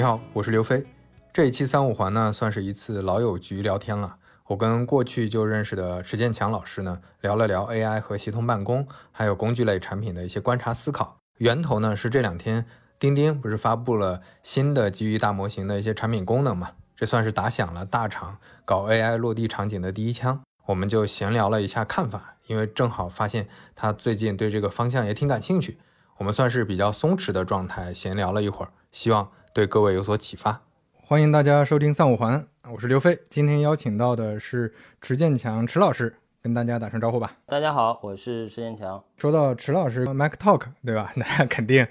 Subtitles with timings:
[0.00, 0.86] 你好，我是刘飞。
[1.30, 4.16] 这一期三五环呢，算是一次老友局聊天了。
[4.46, 11.18] 我跟过去就认识的池建强老师呢，聊了聊 AI 和协同办公，还有工具类产品的一些观察思考。
[11.36, 12.64] 源头呢是这两天
[12.98, 16.70] 钉钉不是发布了新的基于大模型的一些产品功能嘛？
[16.96, 20.40] 这算是打响了大厂搞 AI 落地场景的第一枪。
[20.64, 23.46] 我们就闲聊了一下看法，因为正好发现
[23.76, 25.78] 他最近对这个方向也挺感兴趣。
[26.16, 29.30] 我们算是比较松弛的状态，闲聊了一会儿，希望。
[29.52, 30.62] 对各位有所启发，
[30.94, 33.18] 欢迎大家收听三五环，我是刘飞。
[33.28, 37.32] 今天邀请到的是池建强池老师，跟大家打声招呼吧。
[37.46, 39.02] 大家好，我是池建强。
[39.16, 41.12] 说到池老师，Mac Talk 对吧？
[41.18, 41.84] 大家肯定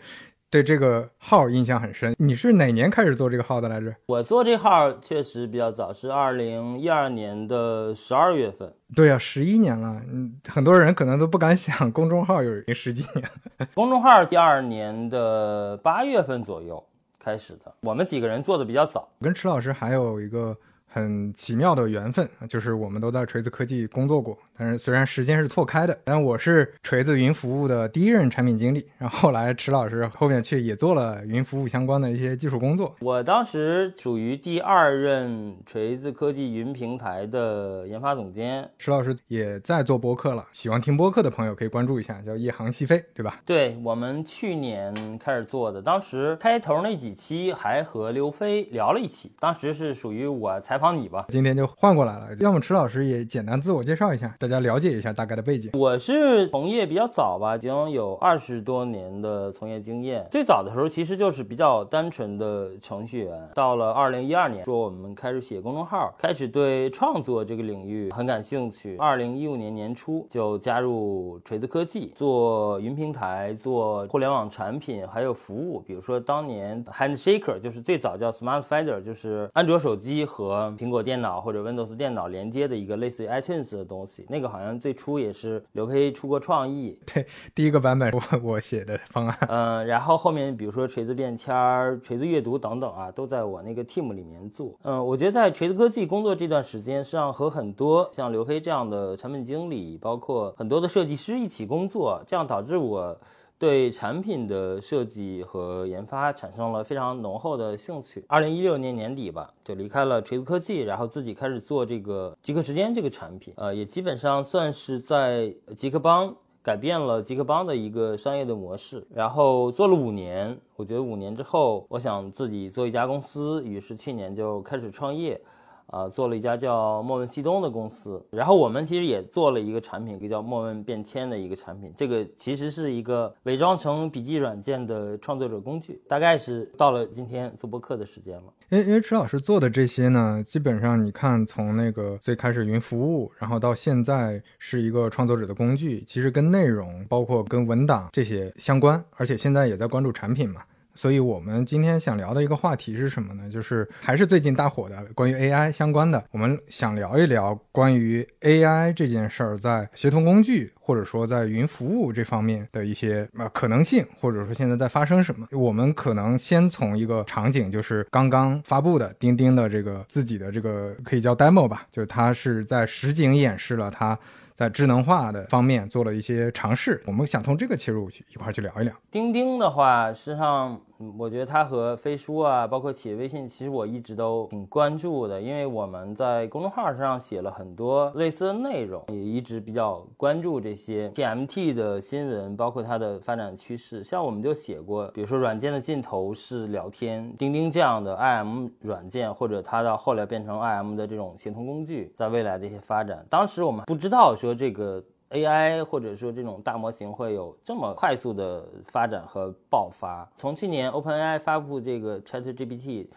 [0.49, 2.15] 对这个号印象很深。
[2.17, 3.93] 你是哪年开始做这个号的来着？
[4.05, 8.73] 我做这号确实比较早，是二零一二年的十二月份。
[8.95, 10.01] 对呀，十一年了。
[10.09, 13.29] 嗯，很多人可能都不敢想，公众号有十几年。
[13.75, 16.81] 公众号第二年的八月份左右。
[17.19, 19.09] 开始的，我们几个人做的比较早。
[19.21, 20.57] 跟池老师还有一个
[20.91, 24.37] 很奇妙的缘分，就是我们都在锤子科技工作过。
[24.57, 28.85] 但是虽然时间是错开的，但我是锤子云服务的第一任产品经理。
[28.97, 32.95] 然后后来池老师后面去也做了云服务相关的一些技术工作。
[32.99, 38.69] 我当时属于第二任锤子科技云平台的研发总监。
[38.77, 43.39] 池老师也在做播客了，喜欢听播客的朋友可以关注一下，叫夜航西飞，对吧？
[43.45, 51.25] 对我们去年开始做的，当时开头那几期还和刘飞聊了一期，当时是属于我采访你吧。
[51.29, 54.33] 今天就换过来了，要么池老师也简单自我介绍一下。
[54.39, 55.71] 大家了解一下大概的背景。
[55.73, 60.25] 我是从业比较早吧，已经有二十多年的从业经验。
[60.31, 63.49] 最早的时候其实就是比较单纯的程序员。
[63.53, 68.95] 到了二零一二年，说我们开始写公众号，开始对创作这个领域很感兴趣。
[68.97, 75.79] 二零一五年年初就加入锤子科技，做云平台，做互联网产品，还有服务。
[75.85, 84.25] 比如说当年 Handshaker 就是最早叫 Smart Finder，就是安卓手机和苹果电脑或者 Windows 电脑连接的一个类似于 iTunes 的东西。
[84.27, 94.73] 那那个好像最初也是刘飞出过创意，对，第一个版本我我写的方案，嗯，然后后面比如说锤子便签儿、锤子阅读等等啊，都在我那个 team 里面做。
[94.83, 103.19] 嗯，我觉得在锤子科技工作这段时间，实际上和很多像刘飞这样的产品经理，包括很多的设计师一起工作，这样导致我。
[103.59, 108.23] 对产品的设计和研发产生了非常浓厚的兴趣。
[108.29, 113.53] 二零一六年年底吧，就离开了锤子科技，然后自己开始做这个极客时间这个产品。
[113.57, 116.33] 呃，也基本上算是在极客帮
[116.63, 119.05] 改变了极客帮的一个商业的模式。
[119.13, 125.39] 然后做了五年，我觉得五年之后，我想自己做一家公司，于是去年就开始创业。
[125.89, 131.91] 啊，做了一家叫莫问西东的公司，然后我们其实也做了一个产品，一个叫莫问便签的一个产品。
[131.95, 136.01] 这个其实是一个伪装成笔记软件的创作者工具。
[136.07, 138.43] 大概是到了今天做播客的时间了。
[138.69, 150.61] 因为因为池老师做的这些呢，基本上你看从那个最开始云服务，然后到现在是一个创作者的工具，其实跟内容包括跟文档这些相关，而且现在也在关注产品嘛。
[150.99, 153.49] 所以我们今天想聊的一个话题是什么呢？
[153.49, 156.21] 就是还是最近大火的关于 AI 相关的。
[156.29, 165.47] 我们想聊一聊关于 AI 这件事儿在协同工具或者说在云服务这方面的一些呃可能性，或者说现在在发生什么。
[165.53, 174.19] 我们可能先从一个场景，就是刚刚发布的钉钉的这个自己的这个可以叫 demo 吧，就是它是在实景演示了它。
[174.59, 178.93] 在智能化的方面做了一些尝试，我们想从这个切入去一块去聊一聊。
[179.09, 180.77] 钉钉的话，实际上
[181.17, 194.03] 我觉得它和飞书啊，包括企业微信，其实我一直都挺关注的，因为我们在公众号上写了很多类似的内容，也一直比较关注这些 TMT 的新闻，包括它的发展趋势。
[194.03, 204.48] 像我们就写过，比如说软件的尽头是聊天，钉钉这样的 IM 软件，或者它到后来变成 IM 的这种协同工具，在未来的一些发展，当时我们不知道说。
[204.49, 210.27] 说这个 AI 或者说这种大模型会有这么快速的发展和爆发。
[210.37, 213.07] 从去年 OpenAI 发布这个 ChatGPT。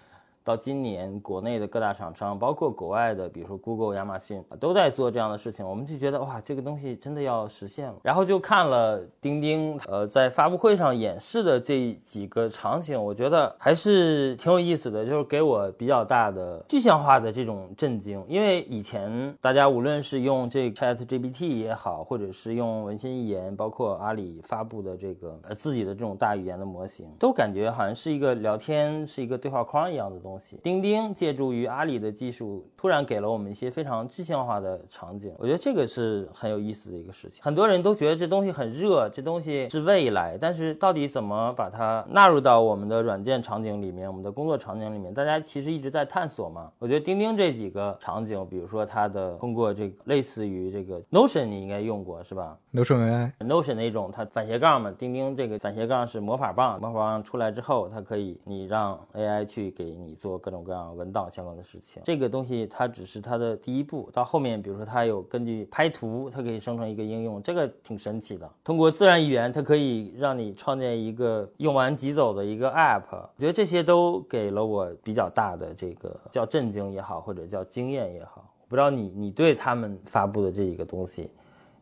[0.45, 5.67] 到今年，国内的各大厂商，包括国外的，比如说 Google、亚马逊，都在做这样的事情。
[5.67, 7.95] 我们就觉得，哇，这个东西真的要实现了。
[8.03, 18.21] 然后就看了钉钉，呃，在发布会上演示的这几个场景，我觉得还是挺有意思的，就是给我比较大的具象化的这种震惊。
[18.29, 30.32] 因为以前大家无论是用这 ChatGPT 也好，或者是用文心一言，包括阿里发布的这个呃自己的这种大语言的模型，都感觉好像是一个聊天，是一个对话框一样的东。
[30.33, 30.59] 东西。
[30.63, 35.35] 钉钉借助于阿里的技术，突然给了我们一些非常具象化的场景。
[35.39, 37.43] 我觉得这个是很有意思的一个事情。
[37.43, 46.73] 很多人都觉得这东西很热，这东西是未来，但是到底怎么把它纳入到我们的软件场景里面，我们的工作场景里面，大家其实一直在探索嘛。
[46.79, 52.97] 我觉得钉钉这几个场景，比如说它的通过这个类似于这个 Notion，你应该用过是吧？Notion
[53.39, 62.03] AI，Notion 那种它反斜杠嘛，钉钉这个反斜杠是魔法棒，魔法棒出来之后，它可以你让 AI 去给你做各种各样文档相关的事情。
[62.05, 68.51] 这个东西它只是它的第一步，到后面比如说它有根据拍图，它可以生成一个应用，这个挺神奇的。
[68.65, 73.03] 通过自然语言，它可以让你创建一个用完即走的一个 App。
[73.11, 78.49] 我觉得这些都给了我比较大的这个叫震惊也好，或者叫经验也好。
[78.67, 81.31] 不知道你你对他们发布的这一个东西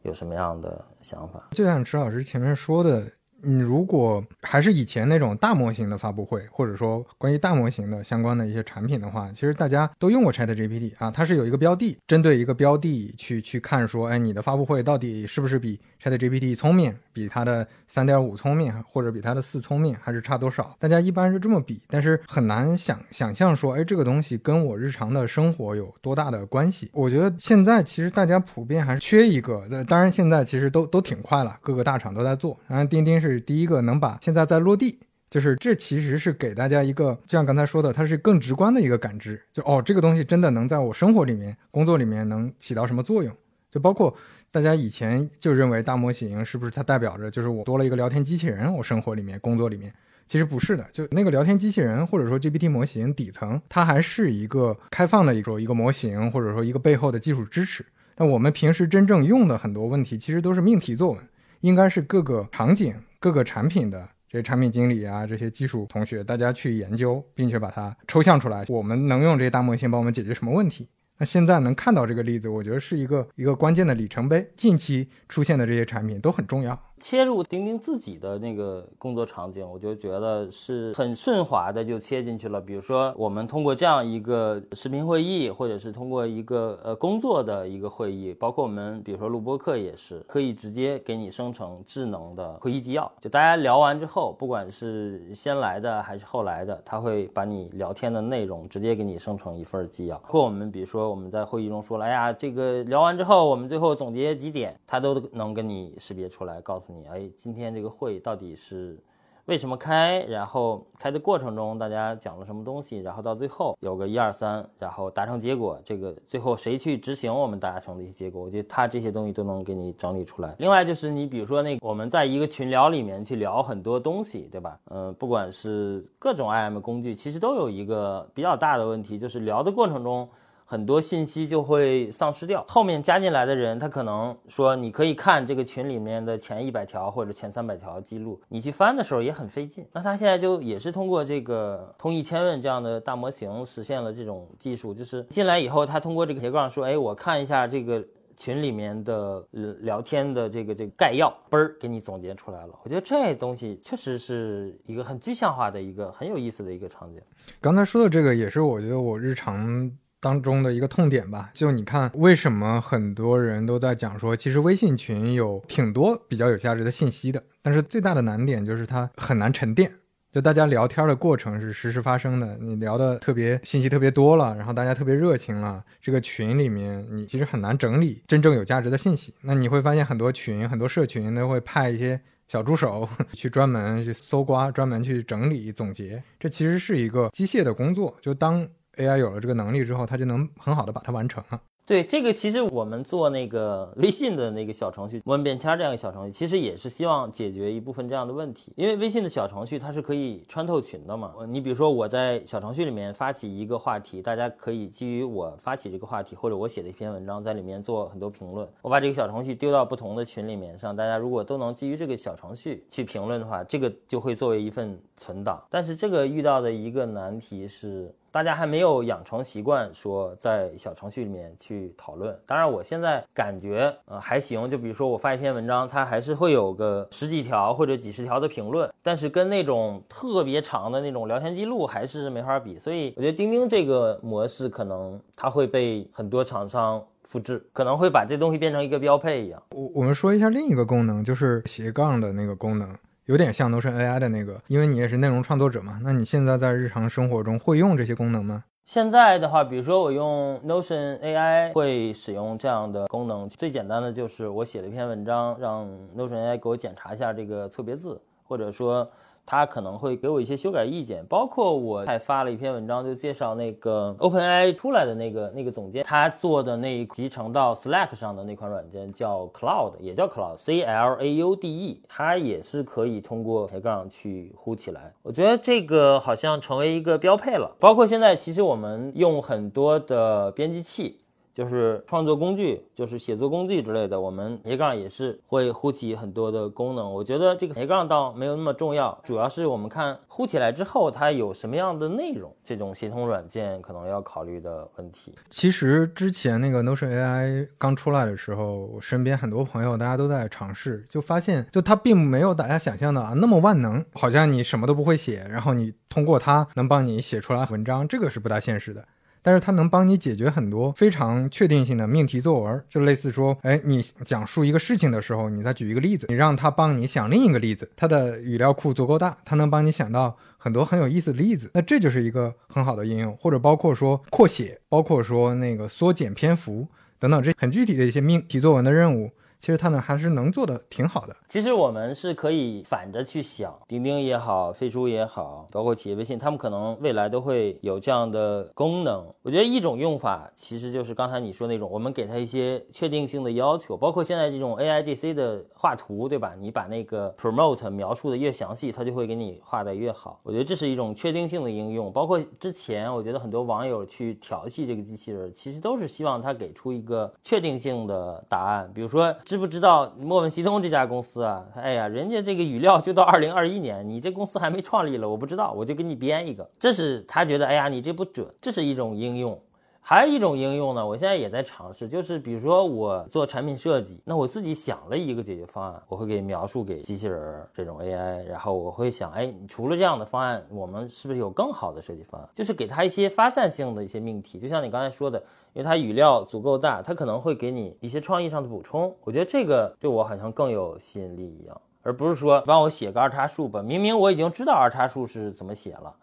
[0.03, 1.49] 有什么样的想法？
[1.53, 3.11] 就像池老师前面说的，
[3.43, 16.95] 你如果还是以前那种大模型的发布会，或者说关于大模型的相关的一些产品的话，其实大家都用过 Chat GPT 啊，它是有一个标的，针对一个标的去去看说，哎，你的发布会到底是不是比 Chat GPT 聪明？
[17.13, 20.77] 比它的三点五聪明，或者比它的四聪明，还是差多少？
[20.79, 26.89] 大家一般是这么比，但是很难想想象说，哎，这个东西跟我日常的生活有多大的关系？
[26.93, 29.67] 我觉得现在其实大家普遍还是缺一个。
[29.89, 32.59] 当然，现在其实都都挺快了，各个大厂都在做。
[32.69, 34.99] 当然，钉钉是是第一个能把现在在落地，
[35.31, 43.35] 就是这其实是给大家一个，就像刚才说的，它是更直观的一个感知，就哦，这个东西真的能在我生活里面、工作里面能起到什么作用？
[43.71, 44.17] 就包括。
[44.53, 49.95] 大家以前就认为大模型是不是它代表着就是我多了一个聊天机器人，我生活里面、工作里面，
[50.27, 50.85] 其实不是的。
[50.93, 57.87] 就那个聊天机器人或者说 GPT 模型底层，它还是一个开放的一个一个模型，或者说一个背后的技术支持。
[58.17, 61.21] 那我们平时真正用的很多问题，其实都是命题作文，
[61.61, 70.89] 应该是各个场景、各个产品的这些产品经理啊，这些技术同学，大家去研究，并且把它抽象出来，我们能用这些大模型帮我们解决什么问题？
[71.19, 74.51] 那现在能看到这个例子，我觉得是一个一个关键的里程碑。
[74.57, 76.81] 近期出现的这些产品都很重要。
[77.01, 82.61] 切入钉钉自己的那个工作场景，我就觉得是很顺滑的就切进去了。
[82.61, 93.11] 比如说，我们通过这样一个视频会议，或者是通过一个呃工作的一个会议，包括我们比如说录播课也是，可以直接给你生成智能的会议纪要。
[93.21, 100.19] 就大家聊完之后，不管是先来的还是后来的，他会把你聊天的内容直接给你生成一份纪要。
[100.19, 106.90] 包括我们比如说我们在会议中说了，哎呀，这个聊完之后，我们最后总结几点，他都能跟你识别出来，告诉。
[106.91, 108.99] 你哎，今天这个会到底是
[109.47, 110.25] 为什么开？
[110.29, 112.99] 然后开的过程中大家讲了什么东西？
[112.99, 115.81] 然后到最后有个一二三，然后达成结果。
[115.85, 118.43] 这个最后谁去执行我们达成的一些结果？
[118.43, 120.55] 我觉得他这些东西都能给你整理出来。
[120.59, 124.79] 另外就是你比如说那我们在一个群聊里面去聊很多东西，对吧？
[124.91, 130.29] 嗯，不管是各种 IM 工具，其实都有一个比较大的问题，就是聊的过程中。
[130.71, 139.85] 很多信息就会丧失掉，后面加进来的人，他可能说你可以看这个群里面的前一百条或者前三百条记录，你去翻的时候也很费劲。
[139.93, 148.01] 那他现在就也是通过这个通义千问这样的大模型实现了这种技术，就是进来以后，他通过这个斜杠说，哎，我看一下这个
[148.37, 149.45] 群里面的
[149.81, 152.79] 聊天的这个这个概要，嘣儿给你总结出来了。
[152.85, 157.21] 我觉得这东西确实是一个很具象化的一个很有意思的一个场景。
[157.61, 159.91] 刚才说的这个也是我觉得我日常。
[160.21, 169.91] 当中的一个痛点吧，就你看，为什么很多人都在讲说，其实微信群有挺多比较有价值的信息的，但是最大的难点就是它很难沉淀。
[170.33, 179.35] 就大家聊天的过程是实时发生的，你聊的特别信息特别多了，然后大家特别热情了，这个群里面你其实很难整理真正有价值的信息。
[179.41, 188.17] 那你会发现很多群、很多社群都会派一些小助手 去专门去搜刮、专门去整理总结，这其实是一个机械的工作。
[188.21, 188.65] 就当
[189.01, 191.61] AI 有了这个能力之后，它就能很好的把它完成了。
[191.87, 198.73] 对这个，其实我们做那个微信的那个小程序“问便签”这样一个小程序，其实也是希望解决一部分这样的问题。
[198.77, 201.35] 因为微信的小程序它是可以穿透群的嘛。
[201.49, 208.69] 你比如说我在小程序里面发起一个话题，大家可以基于我发起这个话题或者我写的一篇文章，在里面做很多评论。
[208.83, 215.61] 我把这个小程序丢到不同的群里面，让大家如果都能基于这个小程序去评论的话，这个就会作为一份存档。
[215.69, 218.15] 但是这个遇到的一个难题是。
[218.33, 222.37] 大家还没有养成习惯，说在小程序里面去讨论。
[222.47, 224.71] 当然，我现在感觉呃还行。
[224.71, 232.79] 就比如说我发一篇文章，它还是会有个十几条或者几十条的评论，但是跟那种特别长的那种聊天记录还是没法比。
[232.79, 239.61] 所以我觉得钉钉这个模式可能它会被很多厂商复制，可能会把这东西变成一个标配一样。
[239.71, 242.97] 我我们说一下另一个功能，就是斜杠的那个功能。
[243.31, 246.01] 有点像 Notion AI 的那个，因为你也是内容创作者嘛。
[246.03, 248.65] 那你现在在日常生活中会用这些功能吗？
[248.87, 255.87] 现在的话，比如说我用 Notion AI 会使用这样的功能，最简单的就是我写了一篇文章，让
[256.19, 259.07] Notion AI 给我检查一下这个错别字，或者说。
[259.45, 275.13] 他可能会给我一些修改意见，包括我还发了一篇文章，就介绍那个 OpenAI 出来的那个那个总监，他做的那集成到 Slack 上的那款软件叫 Cloud，也叫 Cloud，C L A U D E，它也是可以通过斜杠去呼起来。
[275.23, 277.75] 我觉得这个好像成为一个标配了。
[277.81, 281.19] 包括现在，其实我们用很多的编辑器。
[281.53, 287.13] 就是创作工具，就是写作工具之类的，我们斜杠也是会呼起很多的功能。
[287.13, 295.35] 我觉得这个斜杠倒没有那么重要，主要是我们看呼起来之后它有什么样的内容，这种协同软件可能要考虑的问题。
[295.51, 309.05] 其实之前那个 Notion AI 刚出来的时候，我身边很多朋友大家都在尝试，就发现就它并没有大家想象的啊那么万能，好像你什么都不会写，然后你通过它能帮你写出来文章，这个是不大现实的。
[309.43, 326.87] 但是它能帮你解决很多非常确定性的命题作文，就类似说，哎，你讲述一个事情的时候，你再举一个例子，你让它帮你想另一个例子，它的语料库足够大，它能帮你想到很多很有意思的例子，那这就是一个很好的应用，或者包括说扩写，包括说那个缩减篇幅
[327.19, 329.31] 等等，这很具体的一些命题作文的任务。
[329.61, 331.37] 其实它呢还是能做的挺好的。
[331.47, 339.23] 其实我们是可以反着去想，钉钉也好，飞书也好，包括企业微信，他们可能未来都会有这样的功能。
[339.43, 346.55] 我觉得一种用法其实就是刚才你说那种，我们给它一些确定性的要求，包括现在这种 A I G C 的画图，对吧？
[346.59, 350.41] 你把那个 promote 描述的越详细，它就会给你画的越好。
[350.43, 352.11] 我觉得这是一种确定性的应用。
[352.11, 359.35] 包括之前我觉得很多网友去调戏这个机器人，其实都是希望它给出一个确定性的答案，比如说。
[359.51, 361.67] 知不知道莫问西东这家公司啊？
[361.75, 366.71] 哎呀，人家这个语料就到二零二一年，你这公司还没创立了，我不知道，我就给你编一个。
[366.79, 369.61] 这是他觉得，哎呀，你这不准，这是一种应用。
[370.03, 382.49] 还有一种应用呢，我现在也在尝试，就是比如说我做产品设计，那我自己想了一个解决方案，我会给描述给机器人这种 AI，然后我会想，哎，除了这样的方案，我们是不是有更好的设计方案？
[382.55, 385.39] 就是给他一些发散性的一些命题，就像你刚才说的，
[385.75, 389.15] 因为它语料足够大，它可能会给你一些创意上的补充。
[389.23, 396.17] 我觉得这个对我好像更有吸引力一样，而不是说帮我写个二叉树吧，明明我已经知道二叉树是怎么写了，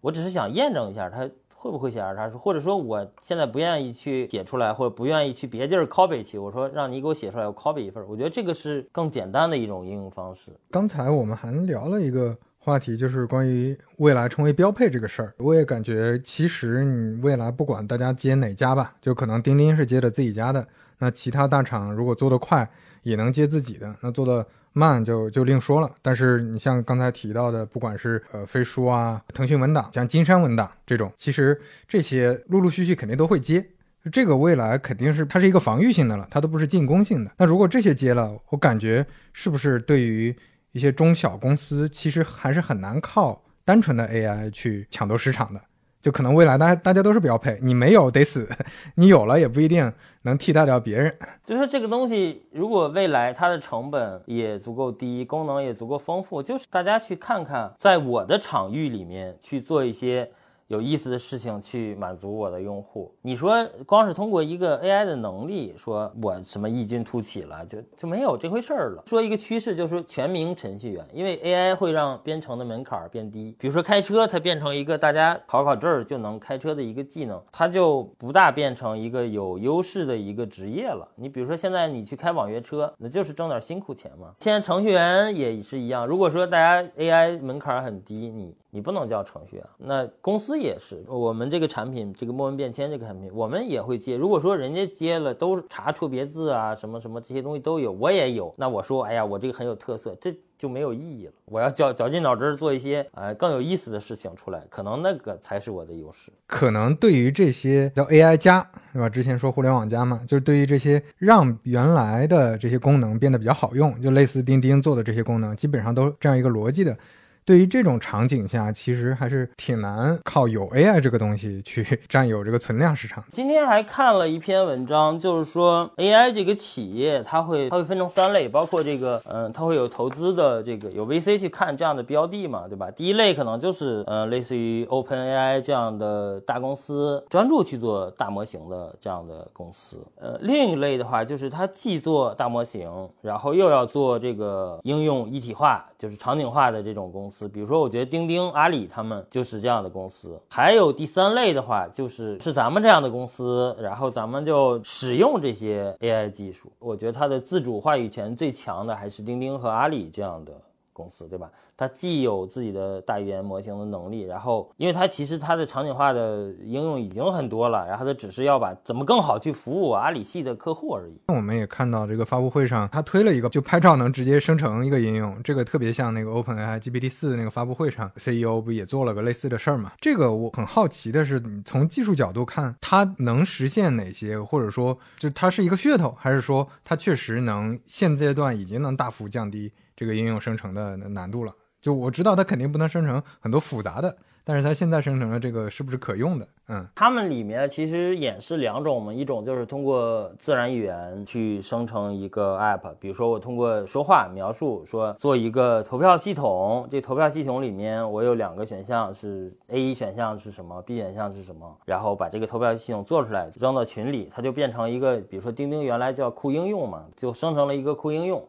[0.00, 1.28] 我只是想验证一下它。
[1.64, 8.06] 会不会写二叉树，或者说我现在不愿意去写出来，或者不愿意去别地儿 copy 去，我说让你给我写出来，我 copy 一份。
[8.06, 10.50] 我觉得这个是更简单的一种应用方式。
[10.70, 15.32] 刚才我们还聊了一个话题，就是关于未来成为标配这个事儿。
[15.38, 20.68] 我也感觉，其实你未来不管大家接哪家吧，就可能钉钉是接的自己家的，
[20.98, 22.70] 那其他大厂如果做得快，
[23.02, 24.46] 也能接自己的，那做的。
[24.74, 33.64] 慢就就另说了，但是你像刚才提到的，不管是呃飞书啊、腾讯文档、像金山文档这种，其实这些陆陆续续肯定都会接。
[34.12, 37.30] 这个未来肯定是它是一个防御性的了，它都不是进攻性的。
[37.38, 40.36] 那如果这些接了，我感觉是不是对于
[40.72, 45.60] 一些中小公司，其实还是很难靠单纯的 AI 去抢夺市场的。
[46.04, 48.46] 就可能未来大家大家都是标配，你没有得死，
[48.96, 49.90] 你有了也不一定
[50.24, 51.16] 能替代掉别人。
[51.42, 60.30] 就是这个东西，如果未来它的成本也足够低，功能也足够丰富，就是大家去看看，在我的场域里面去做一些。
[60.68, 63.14] 有意思的事情去满足我的用户。
[63.22, 69.02] 你说光是通过一个 AI 的能力，说我什么异军突起了，就就没有这回事儿了。
[69.06, 73.54] 说一个趋势，就是全民程序员，因为 AI 会让编程的门槛变低。
[73.58, 81.06] 比如说开车，它变成一个大家考考证就能开车的一个技能，它就不大变成一个有优势的一个职业了。
[81.16, 84.34] 你比如说现在你去开网约车，那就是挣点辛苦钱嘛。
[84.40, 88.54] 现在程序员也是一样，如果说大家 AI 门槛很低，你。
[88.74, 91.00] 你不能叫程序员，那公司也是。
[91.06, 94.16] 我们这个产品，这个墨文便签这个产品，我们也会接。
[94.16, 98.52] 如果说人家接了，都查错别字啊，什么什么这些东西都有，我也有。
[98.58, 101.32] 那我说，哎呀，我这个很有特色，这就没有意义了。
[101.44, 106.32] 我要绞绞尽脑汁做一些呃更有意思的事情出来，可能那个才是我的优势。
[106.48, 109.08] 可能对于这些叫 AI 加，对吧？
[109.08, 116.98] 之前说互联网加嘛，就是对于这些让原来的这些功能变得比较好用，就类似钉钉做的这些功能，基本上都这样一个逻辑的。
[117.46, 123.22] 对于这种场景下，其实还是挺难靠有 AI 这个东西去占有这个存量市场。
[123.32, 132.90] 今天还看了一篇文章，就是说 AI 这个企业，它会它会分成三类，包括这个，嗯，它会有投资的这个有 VC 去看这样的标的嘛，对吧？
[132.90, 140.02] 第一类可能就是，呃，类似于 OpenAI 这样的大公司，专注去做大模型的这样的公司。
[140.18, 147.33] 呃，另一类的话，就是它既做大模型，然后又要做这个应用一体化，就是场景化的这种公司。
[147.48, 150.40] 比如说，我觉得钉钉、阿里他们就是这样的公司。
[150.50, 156.70] 还有第三类的话，就是是咱们这样的公司，然后咱们就使用这些 AI 技术。
[156.78, 160.52] 我觉得它的自主话语权最强的还是钉钉和阿里这样的。
[160.94, 161.50] 公司对吧？
[161.76, 171.20] 它既有自己的大语言模型的能力，然后因为它其实它的场景化的应用已经很多了，然后它只是要把怎么更好去服务阿里系的客户而已。
[171.26, 179.92] 我们也看到这个发布会上，它推了一个就拍照能直接生成一个应用，这个特别像那个 OpenAI GPT 四那个发布会上，CEO 不也做了个类似的事儿嘛？
[180.00, 189.72] 这个我很好奇的是，从技术角度看，它能实现哪些，或者说就它是一个噱头，还是说它确实能现阶段已经能大幅降低？
[190.04, 196.46] 这个应用生成的难度了，就我知道它肯定不能生成很多复杂的，但是它现在生成的这个是不是可用的？
[196.68, 218.46] 嗯，它们里面其实演示两种嘛，一种就是通过自然语言去生成一个 app，比如说我通过说话描述说做一个投票系统，这投票系统里面我有两个选项是 A 选项是什么，B 选项是什么，然后把这个投票系统做出来扔到群里，它就变成一个，比如说钉钉原来叫酷应用嘛，就生成了一个酷应用。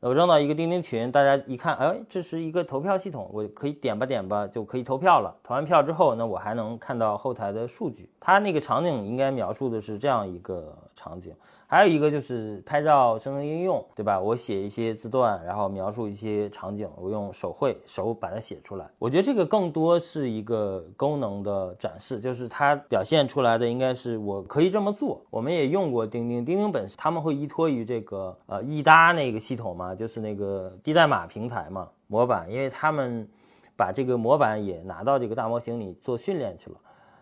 [0.00, 5.34] 我扔到一个钉钉群，大家一看，哎，这是一个投票系统，我可以点吧点吧就可以投票了。
[5.42, 8.08] 投完票之后，那我还能看到后台的数据。
[8.20, 11.34] 它那个场景应该描述的是这样一个场景。
[11.70, 14.18] 还有一个就是拍照生成应用，对吧？
[14.18, 18.88] 我写一些字段，然后描述一些场景，我用手绘手把它写出来。
[18.98, 25.20] 我觉得这个更多是一个功能的展示，就是它表现出来的应该是我可以这么做。
[25.28, 33.28] 我们也用过钉钉，钉钉本身他们会依托于这个呃易搭那个系统嘛，就是那个低代码平台嘛模板，因为他们
[33.76, 36.76] 把这个模板也拿到这个大模型里做训练去了。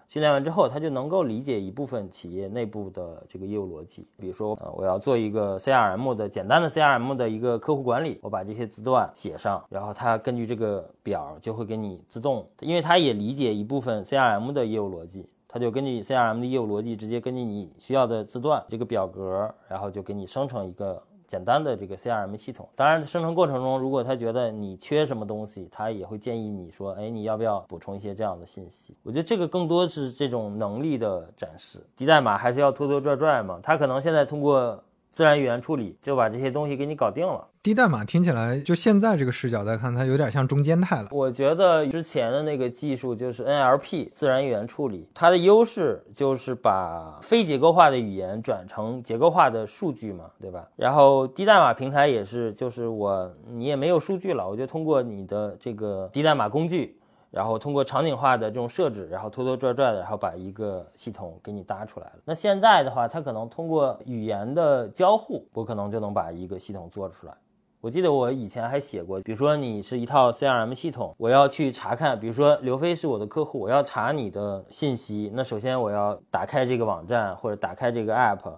[0.08, 4.06] 训练完之后，他就能够理解一部分企业内部的这个业务逻辑。
[4.16, 21.02] 比如说，呃，我要做一个 CRM 的简单的 CRM 的一个客户管理，我把这些字段写上，然后它根据这个表就会给你自动，因为它也理解一部分 CRM 的业务逻辑，它就根据 CRM 的业务逻辑，直接根据你需要的字段这个表格，然后就给你生成一个。
[21.26, 28.96] 简单的这个 CRM 系统，当然生成过程中，如果他觉得你缺什么东西，他也会建议你说，哎，你要不要补充一些这样的信息？
[29.02, 33.60] 我觉得这个更多是这种能力的展示，低代码还是要拖拖拽拽嘛。
[33.62, 34.82] 他可能现在通过。
[35.16, 37.42] 自然语言处理就把这些东西给你搞定了。
[37.62, 41.08] 低代码听起来，就现在这个视角再看，它有点像中间态了。
[41.10, 50.68] 我觉得之前的那个技术就是 NLP 自然语言处理，它的优势就是把非结构化的语言转成结构化的数据嘛，对吧？
[50.76, 56.94] 然后低代码平台也是，就是我你也没有数据了，我就通过你的这个低代码工具。
[57.36, 62.12] 然后通过场景化的这种设置，然后拖拖拽拽的，然后把一个系统给你搭出来了。
[62.24, 67.34] 那现在的话，它可能通过语言的交互，我可能就能把一个系统做出来。
[67.82, 78.50] 我记得我以前还写过，比如说你是一套 CRM 系统，我要去查看，比如说刘飞是我的客户，我要查你的信息，那首先我要打开这个网站或者打开这个 app。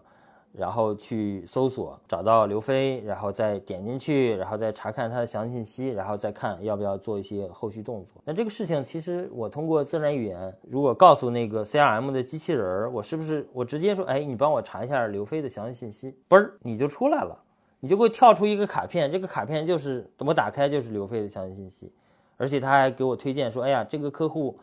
[0.59, 8.21] 然后去搜索，找到刘飞，然后再点进去，然后再查看他的详细信息，然后再看要不要做一些后续动作。
[8.25, 17.39] 那这个事情其实我通过自然语言，如果告诉那个 CRM 的机器人儿，我是不是我直接说，哎，你帮我查一下刘飞的详细信息，嘣儿你就出来了，
[17.79, 21.93] 你就会跳出一个卡片，这个卡片就是我打开就是刘飞的详细信息，
[22.37, 24.59] 而且他还给我推荐说，哎呀，这个客户。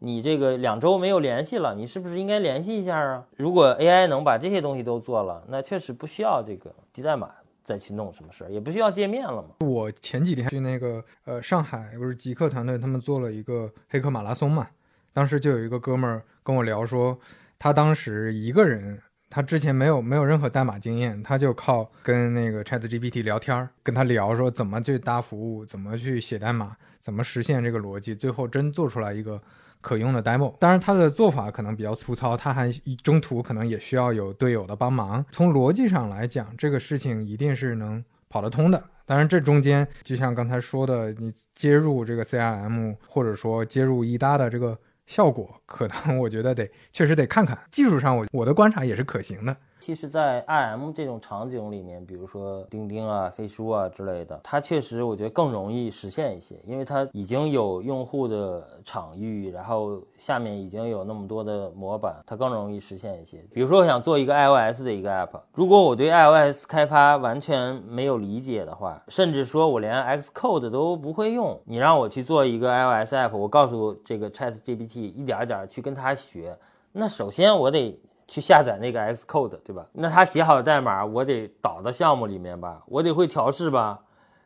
[0.00, 3.24] 你这个两周没有联系了，你是不是应该联系一下啊？
[3.36, 7.30] 如果 AI 能把这些东西都做了，那确实不需要这个低代码
[7.64, 9.48] 再去弄什么事儿，也不需要界面了嘛。
[9.66, 14.68] 我前几天去那个呃上海，不是极客团队他们做了一个黑客马拉松嘛，
[15.12, 17.18] 当时就有一个哥们儿跟我聊说，
[17.58, 29.42] 他当时一个人，他之前没有没有任何代码经验，他就靠跟那个 ChatGPT 聊天儿，跟他聊说怎么去搭服务，怎么去写代码，怎么实现这个逻辑，最后真做出来一个。
[29.80, 35.24] 可用的 demo，当然它的做法可能比较粗糙，它还中途可能也需要有队友的帮忙。
[35.30, 38.82] 从逻辑上来讲，这个事情一定是能跑得通的。
[39.06, 49.56] 当然，这中间就像刚才说的，你接入这个 CRM 或者说接入一搭的这个效果，可能我觉得得确实得看看技术上，我我的观察也是可行的。
[49.88, 63.42] 其实，在 IM 这种场景里面，比如说钉钉啊、飞书啊之类的，它确实我觉得更容易实现一些，因为它已经有用户的场域，然后下面已经有那么多的模板，它更容易实现一些。
[63.50, 76.58] 比如说，我想做一个 iOS 的一个 app，如果我对 iOS 开发完全没有理解的话，甚至说我连 Xcode 都不会用，你让我去做一个 iOS app，我告诉这个 ChatGPT 一点一点去跟它学，
[76.92, 77.98] 那首先我得。
[78.28, 79.86] 去下载那个 Xcode，对吧？
[79.94, 84.00] 那他写好的代码，我得导到项目里面吧，我得会调试吧，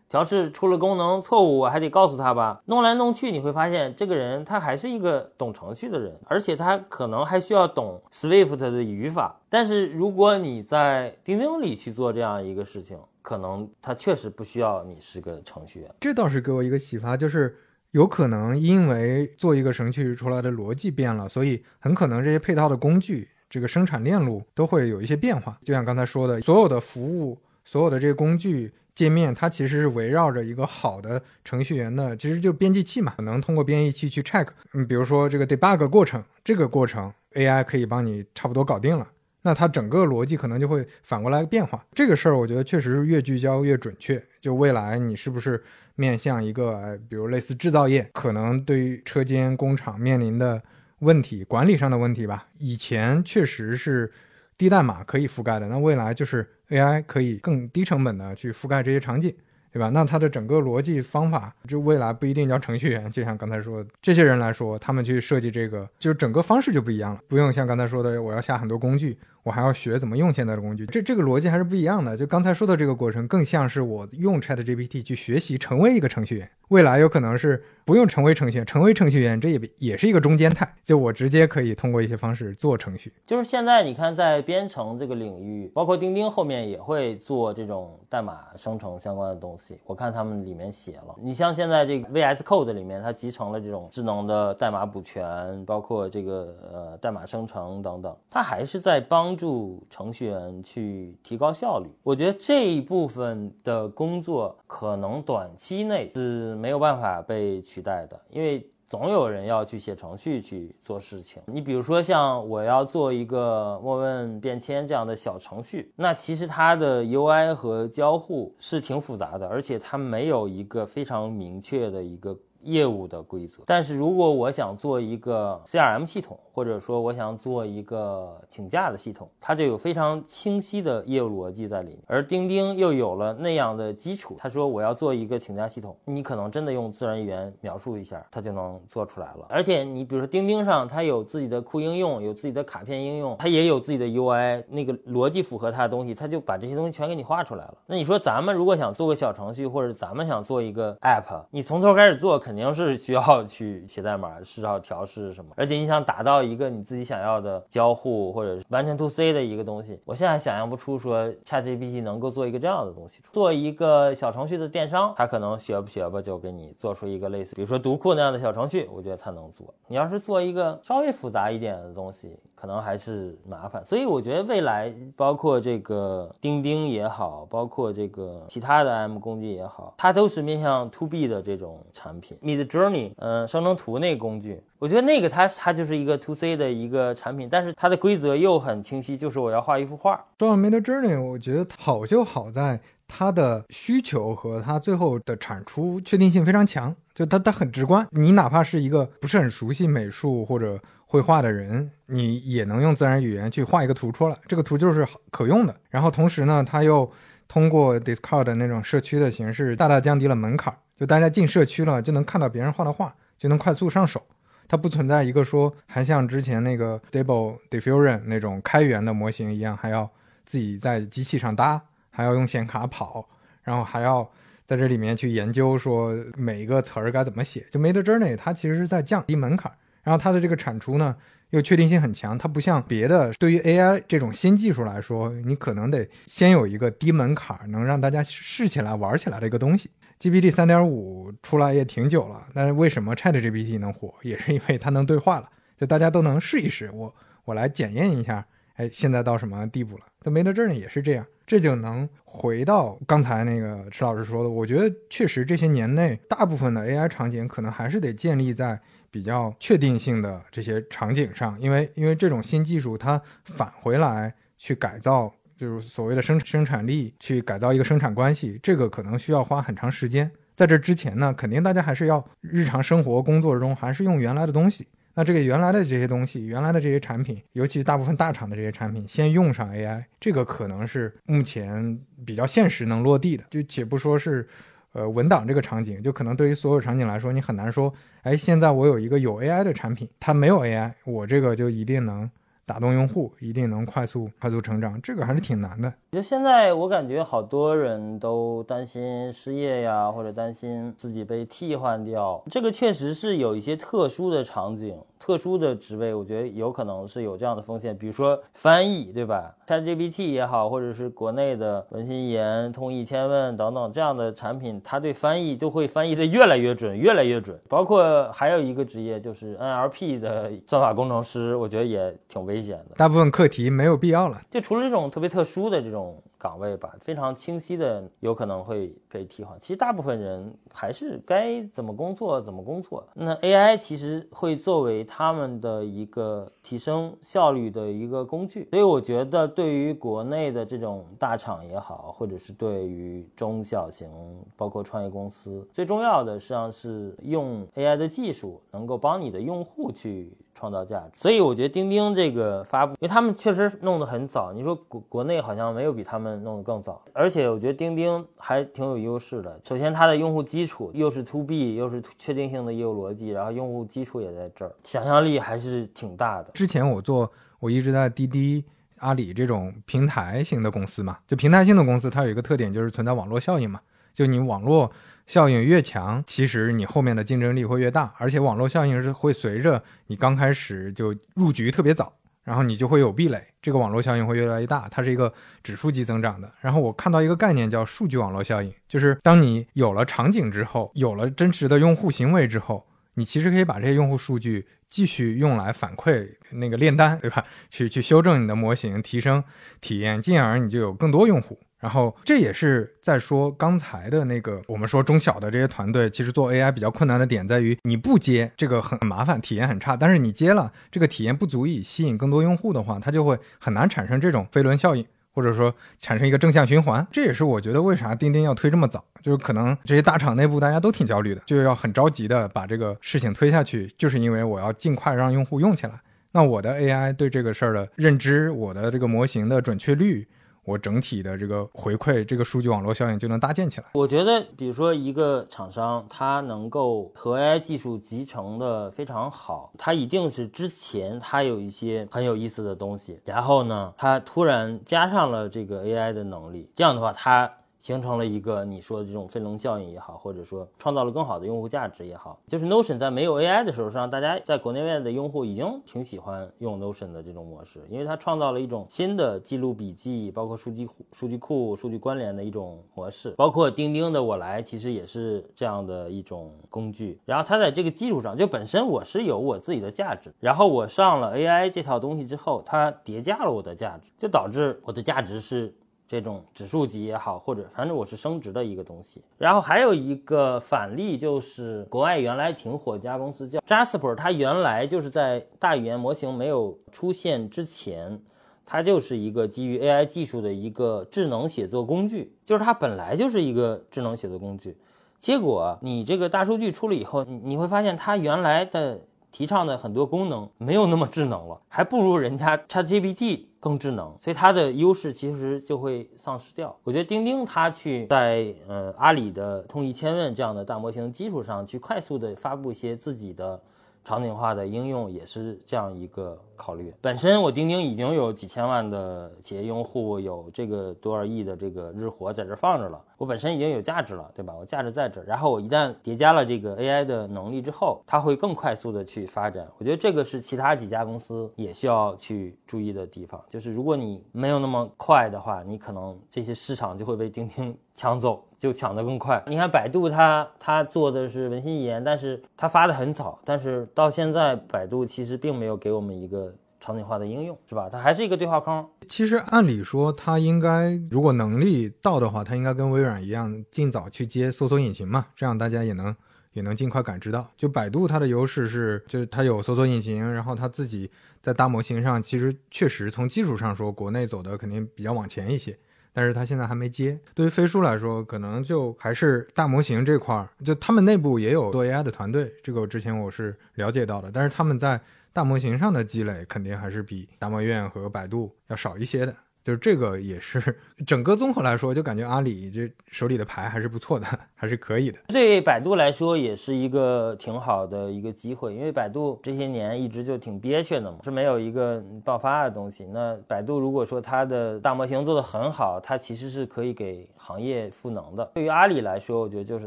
[0.08, 2.62] 调试出了功能错误，我还得告诉他吧。
[2.66, 9.40] 弄来弄去，你会发现这个人他还是一个懂程序的人，而且他可能还需要懂 Swift 的语法。
[9.48, 15.92] 但是如果你在钉钉里去做这样一个事情，可能他确实不需要你是个程序员。
[15.98, 17.56] 这倒是给我一个启发，就是
[17.90, 23.28] 有可能因为做一个程序出来的逻辑变了，所以很可能这些配套的工具。
[23.52, 34.46] 这个生产链路都会有一些变化，就像刚才说的，所有的服务、所有的这个工具界面，它其实是围绕着一个好的程序员的，其实就编辑器嘛，能通过编译器去 check。
[34.72, 39.06] 嗯，比如说这个 debug 过程，这个过程 AI 可以帮你差不多搞定了，
[39.42, 41.84] 那它整个逻辑可能就会反过来变化。
[41.92, 44.24] 这个事儿我觉得确实是越聚焦越准确。
[44.40, 45.62] 就未来你是不是
[45.94, 50.62] 面向一个，比如类似制造业，可能对于车间工厂面临的。
[51.02, 54.10] 问题管理上的问题吧，以前确实是
[54.56, 59.34] 低代码可以覆盖的，那未来就是 AI 可以更低成本的去覆盖这些场景，
[59.72, 59.88] 对吧？
[59.88, 69.18] 那它的整个逻辑方法，就未来不一定叫程序员，就像刚才说这些人来说，他们去设计这个，就整个方式就不一样了，不用像刚才说的，我要下很多工具。
[69.42, 72.16] 我还要学怎么用现在的工具，这这个逻辑还是不一样的。
[72.16, 76.48] 就刚才说的这个过程，更像是我用 Chat GPT 去学习成为一个程序员。
[76.68, 80.74] 未来有可能是不用成为程序员，成为程序员这也也是一个中间态。
[80.82, 83.12] 就我直接可以通过一些方式做程序。
[83.26, 89.78] 就是现在你看，在编程这个领域，包括钉钉后面也会做这种代码生成相关的东西。
[89.84, 99.31] 我看他们里面写了，你像现在这个 VS Code 里面，它集成了这种智能的代码补全，包括这个呃代码生成等等，它还是在帮。
[99.32, 111.40] 帮助程序员去提高效率，我觉得这一部分的工作可能短期内是没有办法被取代的，因为总有人要去写程序去做事情。
[111.46, 122.36] 你比如说像我要做一个默问便签这样的小程序，那其实它的 UI 和交互是挺复杂的，而且它没有一个非常明确的一个。
[122.62, 131.98] 业务的规则，但是如果我想做一个 CRM 系统，或者说我想做一个请假的系统，它就有非常清晰的业务逻辑在里面。
[132.06, 139.46] 而钉钉又有了那样的基础，他说我要做一个请假系统，你可能真的用自然语言描述一下，它就能做出来了。
[139.48, 147.74] 而且你比如说钉钉上，它有自己的库应用，有自己的卡片应用，它也有自己的 UI，那个逻辑符合它的东西，它就把这些东西全给你画出来了。
[147.86, 152.51] 那你说咱们如果想做个小程序，或者咱们想做一个 App，你从头开始做肯。
[152.52, 163.22] 肯定是需要去写代码、需要调试什么，而且你想达到一个你自己想要的交互或者是完全 to C 的一个东西，我现在想象不出说 ChatGPT 能够做一个这样的东西。
[163.32, 169.72] 做一个小程序的电商，它可能学吧学吧就给你做出一个类似，比如说读库那样的小程序，我觉得它能做。
[169.88, 173.84] 你要是做一个稍微复杂一点的东西，可能还是麻烦。
[173.84, 182.38] 所以我觉得未来包括这个钉钉也好，包括这个其他的 M 工具也好，它都是面向 To B 的这种产品。
[182.40, 190.24] Mid Journey，嗯，生成图那个工具，我觉得那个它它就是一个 To C 的一个产品，但是它的规则又很清晰，就是我要画一幅画。
[190.38, 198.06] 说到 Mid Journey，我觉得好就好在它的需求和它最后的产出确定性非常强，就它它很直观。
[198.12, 200.78] 你哪怕是一个不是很熟悉美术或者
[201.12, 205.76] 绘画的人，你也能用自然语言去画一个图出来，这个图就是可用的。
[205.90, 207.12] 然后同时呢，它又
[207.46, 210.74] 通过 Discord 那种社区的形式，大大降低了门槛。
[210.96, 214.22] 就大家进社区了，就能看到别人画的画，就能快速上手。
[214.66, 220.10] 它不存在一个说还像之前那个 Stable Diffusion 那种开源的模型一样，还要
[220.46, 223.28] 自己在机器上搭，还要用显卡跑，
[223.64, 224.30] 然后还要
[224.64, 227.66] 在这里面去研究说每一个词儿该怎么写。
[227.70, 229.70] 就 Mid Journey 它其实是在降低门槛，
[230.02, 231.16] 然后它的这个产出呢
[231.50, 232.36] 又确定性很强。
[232.36, 239.90] 它不像别的对于 AI 这种新技术来说，你可能得先有一个低门槛能让大家试起来玩起来的一个东西。
[240.18, 246.88] GPT 三点五出来也挺久了，但是为什么 Chat GPT 能火，也是因为它能对话了，就大家都能试一试。
[246.92, 247.12] 我
[247.44, 250.04] 我来检验一下，哎，现在到什么地步了？
[250.20, 264.34] 在没得这儿呢也是这样，这就能回到刚才那个池老师说的，我觉得确实这些年内大部分的 AI 场景可能还是得建立在比较确定性的这些场景上，因为因为这种新技术它返回来。
[264.64, 270.30] 去改造，就是所谓的生生产力，去改造一个生产关系，这个可能需要花很长时间。
[270.54, 274.86] 在这之前呢，肯定大家还是要日常生活工作中还是用原来的东西。
[275.14, 283.44] 那这个原来的这些东西，原来的这些产品，尤其大部分大厂的这些产品，先用上 AI，这个可能是目前比较现实能落地的。
[283.50, 284.48] 就且不说是，
[284.92, 292.30] 呃，文档这个场景，就可能对于所有场景来说，你很难说，哎，现在我有一个有 AI 的产品，它没有 AI，我这个就一定能。
[292.72, 295.92] 打动用户一定能快速快速成长，这个还是挺难的。
[296.12, 304.96] 就现在我感觉好多人都担心失业呀，或者担心自己被替换掉，这个确实是有一些特殊的场景。
[305.18, 317.56] 特殊的职位，我觉得有可能是有这样的风险，比如说翻译，对吧？ChatGPT 也好，或者是国内的文心言、通义千问等等这样的产品，它对翻译就会翻译的越来越准，越来越准。
[317.68, 322.94] 包括还有一个职业就是 NLP 的算法工程师，我觉得也挺危险的。
[322.96, 326.16] 大部分课题没有必要了，就除了这种特别特殊的这种。
[326.42, 329.56] 岗位吧，非常清晰的有可能会被替换。
[329.60, 333.06] 其实大部分人还是该怎么工作怎么工作。
[333.14, 338.66] 那 AI 其实会作为他们的一个提升效率的一个工具。
[338.72, 344.10] 所以我觉得，对于国内的这种大厂也好，或者是对于中小型
[344.56, 350.36] 包括创业公司，最重要的实际上是用 AI 的技术能够帮你的用户去。
[350.54, 354.52] 创造价值，所以我觉得钉钉这个发布，因为他们确实弄得很早。
[354.52, 359.60] 你说国国内好像没有比他们弄得更早，而且我觉得钉钉还挺有优势的。
[359.64, 366.50] 首先，它的用户基础又是 to B，又是确定性的业务逻辑，然后用户基础也在这儿，想象力还是挺大的。
[366.54, 368.64] 之前我做，我一直在滴滴、
[368.98, 373.80] 阿里这种平台型的公司嘛，就平台性的公司，它有一个特点就是存在网络效应嘛，
[374.14, 374.90] 就你网络。
[375.26, 385.32] 效应越强，其实你后面的竞争力会越大，而且网络效应是会随着你刚开始就入局特别早，然后你就会有壁垒，这个网络效应会越来越大，它是一个
[385.62, 386.52] 指数级增长的。
[386.60, 397.44] 然后我看到一个概念叫数据网络效应，就是当你有了场景之后，有了真实的用户行为之后，你其实可以把这些用户数据继续用来反馈那个炼丹，对吧？
[397.70, 399.42] 去去修正你的模型，提升
[399.80, 401.58] 体验，进而你就有更多用户。
[401.78, 409.96] 然后这也是在说刚才的那个，我们说中小的这些团队，其实做 AI 比较困难的点在于，你不接这个很麻烦，体验很差。
[409.96, 417.06] 但是你接了，这个体验不足以吸引更多用户的话，它就会很难产生这种飞轮效应，或者说产生一个正向循环。
[417.10, 426.00] 这也是我觉得为啥钉钉要推这么早，就是可能这些大厂内部大家都挺焦虑的，就要很着急的把这个事情推下去，就是因为我要尽快让用户用起来。
[426.32, 430.26] 那我的 AI 对这个事儿的认知，我的这个模型的准确率。
[430.64, 433.86] 我整体的这个回馈，这个数据网络效应就能搭建起来。
[433.94, 447.50] 我觉得，比如说一个厂商，它能够和 AI 技术集成的非常好，它一定是之前它有一些很有意思的东西，然后呢，它突然加上了这个 AI 的能力，这样的话，它。
[447.82, 463.32] 形成了一个你说的这种飞龙效应也好，或者说创造了更好的用户价值也好，就是 Notion 在没有 AI 的时候，上大家在国内外的用户已经挺喜欢用 Notion 的这种模式，因为它创造了一种新的记录笔记、包括数据、数据库、数据关联的一种模式。
[463.32, 467.18] 包括钉钉的我来，其实也是这样的一种工具。
[467.24, 475.74] 然后它在这个基础上，就本身我是有我自己的价值，然后我上了 AI 这套东西之后，它叠加了我的价值，就导致我的价值是。
[476.06, 479.22] 这种指数级也好，或者反正我是升值的一个东西。
[479.38, 488.20] 然后还有一个反例，就是国外原来挺火一家公司叫 Jasper，它原来就是在大语言模型没有出现之前，
[488.66, 494.76] 它就是一个基于 AI 技术的一个智能写作工具，就是它本来就是一个智能写作工具。
[495.18, 499.00] 结果你这个大数据出了以后，你你会发现它原来的
[499.32, 503.46] 提倡的很多功能没有那么智能了， 还不如人家 ChatGPT。
[503.62, 506.76] 更智能，所以它的优势其实就会丧失掉。
[506.82, 513.62] 我觉得钉钉它去在呃阿里的通义千问这样的大模型基础上去快速的发布一些自己的
[514.04, 516.36] 场景化的应用，也是这样一个。
[516.62, 523.02] 考虑本身，我钉钉已经有几千万的企业用户，有这个多少亿的这个日活在这放着了。
[523.18, 524.54] 我本身已经有价值了，对吧？
[524.56, 529.66] 我价值在这，然后我一旦叠加了这个 AI 的能力之后，它会更快速的去发展。
[529.78, 533.44] 我觉得这个是其他几家公司也需要去注意的地方。
[533.50, 539.42] 就是如果你没有那么快的话，你可能这些市场就会被钉钉抢走， 就抢得更快。
[539.46, 546.51] 你看百度，它它做的是文心一言，但是它发的很早，但是到现在百度其实并没有给我们一个。
[546.82, 547.88] 场景化的应用是吧？
[547.88, 548.86] 它还是一个对话框。
[549.08, 556.14] 其实按理说，它应该如果能力到的话，它应该跟微软一样，尽早去接搜索引擎嘛，这样大家也能
[556.54, 557.48] 也能尽快感知到。
[557.56, 561.08] 就百度它的优势是，就是它有搜索引擎，然后它自己
[561.40, 565.78] 在大模型上，其实确实从技术上说，国内走的肯定比较往前一些。
[566.14, 567.18] 但是它现在还没接。
[567.32, 574.30] 对于飞书来说，可能就还是大模型这块儿，就他们内部也有做 AI 的团队，这个我之前我是了解到的。
[574.30, 575.00] 但是他们在
[575.32, 579.34] 大模型上的积累，肯定还是比达摩院和百度要少一些的。
[579.64, 585.18] 就是这个也是整个综合来说，就感觉阿里这手里的牌还是不错的，还是可以的。
[585.28, 593.06] 对百度来说，也是一个挺好的一个机会，因为百度这些年一直就挺憋屈的嘛，是没有一个爆发的东西。
[593.06, 598.44] 那百度如果说它的大模型做得很好，它其实是可以给行业赋能的。
[598.54, 599.86] 对于阿里来说，我觉得就是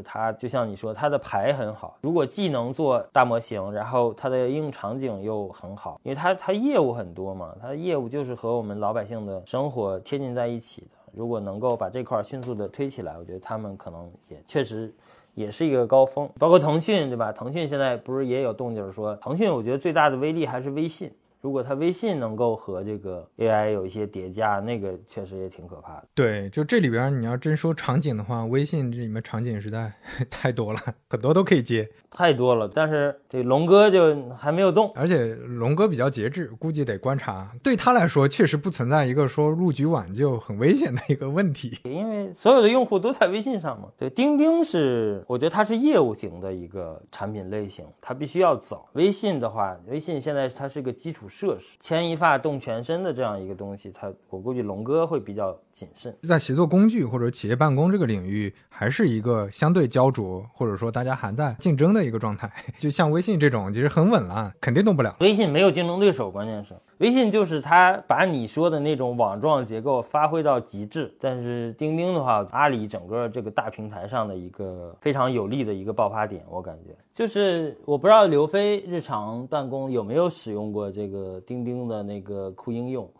[0.00, 1.98] 它就像你说，它的牌很好。
[2.00, 9.65] 如果既能做大模型，然后它的应用场景又很好，因为它它业务很多嘛，它的业务就是和我们老百姓的生。
[9.66, 14.94] 生活贴近在一起的，如果能够把这块迅速的推起来，我觉得他们可能也确实
[15.34, 16.30] 也是一个高峰。
[16.38, 17.32] 包括腾讯，对吧？
[17.32, 21.10] 腾讯现在不是也有动静说，腾讯我觉得最大的威力还是微信。
[21.46, 26.08] 如果它微信能够和这个 AI 有一些叠加，那个确实也挺可怕的。
[26.12, 29.92] 对，就这里边你要真说场景的话，微信这里面场景实在
[30.28, 32.68] 太多了，很多都可以接，太多了。
[32.74, 37.48] 但是这龙哥就还没有动，而且龙哥比较节制，估计得观察。
[37.62, 43.88] 对他来说，确实不存在一个说入局晚就很危险的一个问题，因为所有的用户都在微信上嘛。
[43.96, 48.88] 对，钉钉是我觉得它是业务型的一个产品类型，它必须要走。
[48.94, 51.28] 微信的话，微信现在它是一个基础。
[51.38, 56.16] 设施牵一发动全身的这样一个东西，它我估计龙哥会比较谨慎。
[56.22, 62.50] 在协作工具或者企业办公这个领域，还是一个相对焦灼，或者说大家还在竞争的一个状态。
[62.80, 65.14] 就像微信这种，其实很稳了，肯定动不了。
[65.20, 71.14] 微信没有竞争对手，关键是微信就是它把你说的那种网状结构发挥到极致。
[71.20, 81.16] 但是钉钉的话，阿里整个这个大平台上的一个非常有利的一个爆发点，我感觉就是我不知道刘飞日常办公有没有使用过这个。
[81.26, 83.10] 呃，钉钉的那个酷应用。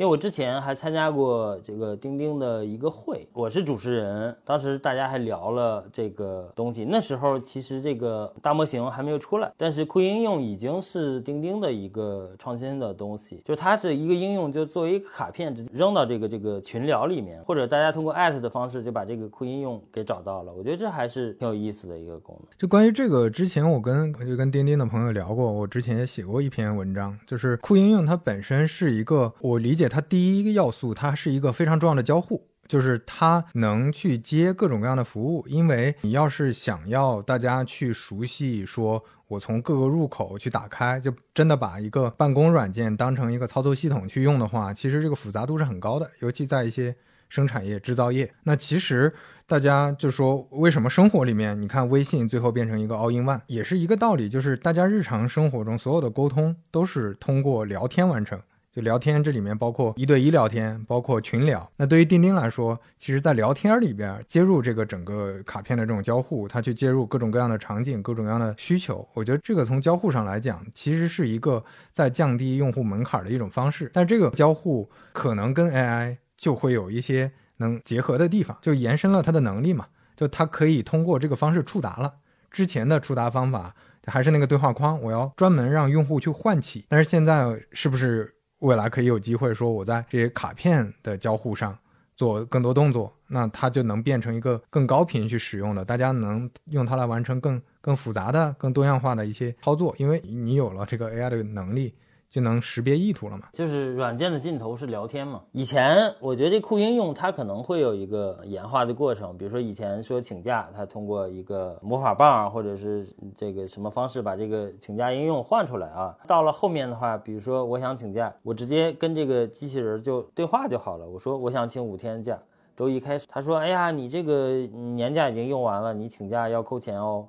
[0.00, 6.86] 因为我之前还参加过这个钉钉的一个会，我是主持人，当时大家还聊了这个东西。
[6.88, 20.50] 那时候其实这个大模型还没有出来，但是酷应用已经是钉钉的一个创新的东西，就它是一个应用，就作为一个卡片扔到这个这个群聊里面，或者大家通过艾特的方式就把这个酷应用给找到了。
[20.50, 22.48] 我觉得这还是挺有意思的一个功能。
[22.56, 29.89] 就关于这个，之前我跟就跟钉钉的朋友聊过，我之前也写过一篇文章，就是酷应用它本身是一个我理解。
[29.90, 35.46] 它第一个要素，它是一个非常重要的交互，就是它能去接各种各样的服务。
[35.48, 46.94] 因为你要是想要大家去熟悉，说我从各个入口去打开，就真的把一个办公软件当成一个操作系统去用的话，其实这个复杂度是很高的，尤其在一些
[47.28, 48.32] 生产业、制造业。
[48.44, 49.12] 那其实
[49.46, 58.40] 大家就说，为什么生活里面，你看微信最后变成一个 All in One，也是一个道理，就是大家日常生活中所有的沟通都是通过聊天完成。
[58.80, 61.70] 聊天，这里面包括一对一聊天，包括群聊。
[61.76, 69.06] 那对于钉钉来说，其实，在聊天里边接入这个整个卡片的这种交互，它去接入各种各样的场景、各种各样的需求。
[69.14, 73.90] 我觉得这个从交互上来讲，其实是一个在降低用户门槛的一种方式。
[73.92, 79.86] 但这个交互可能跟 AI 就会有一些能结合的地方，就延伸了它的能力嘛。
[80.16, 82.14] 就它可以通过这个方式触达了。
[82.50, 83.74] 之前的触达方法
[84.06, 86.84] 还是那个对话框，我要专门让用户去唤起。
[86.88, 88.34] 但是现在是不是？
[88.60, 91.76] 未来可以有机会说，我在这些卡片的交互上
[92.16, 101.94] 做更多动作，那它就能变成一个更高频去使用的，大家能用它来完成更更复杂的、更多样化的一些操作，因为你有了这个 AI 的能力。
[102.30, 103.48] 就能识别意图了嘛？
[103.52, 105.42] 就是软件的尽头是聊天嘛。
[105.50, 113.04] 以前我觉得这酷应用它可能会有一个演化的过程，比如说以前说请假，它通过一个魔法棒或者是
[113.36, 116.16] 这个什么方式把这个请假应用换出来啊。
[116.28, 121.08] 到了后面的话，比如说我想请假，我直接跟这个机器人就对话就好了。
[121.08, 122.38] 我说我想请五天假，
[122.76, 124.50] 周一开始，他说哎呀你这个
[124.94, 127.26] 年假已经用完了，你请假要扣钱哦。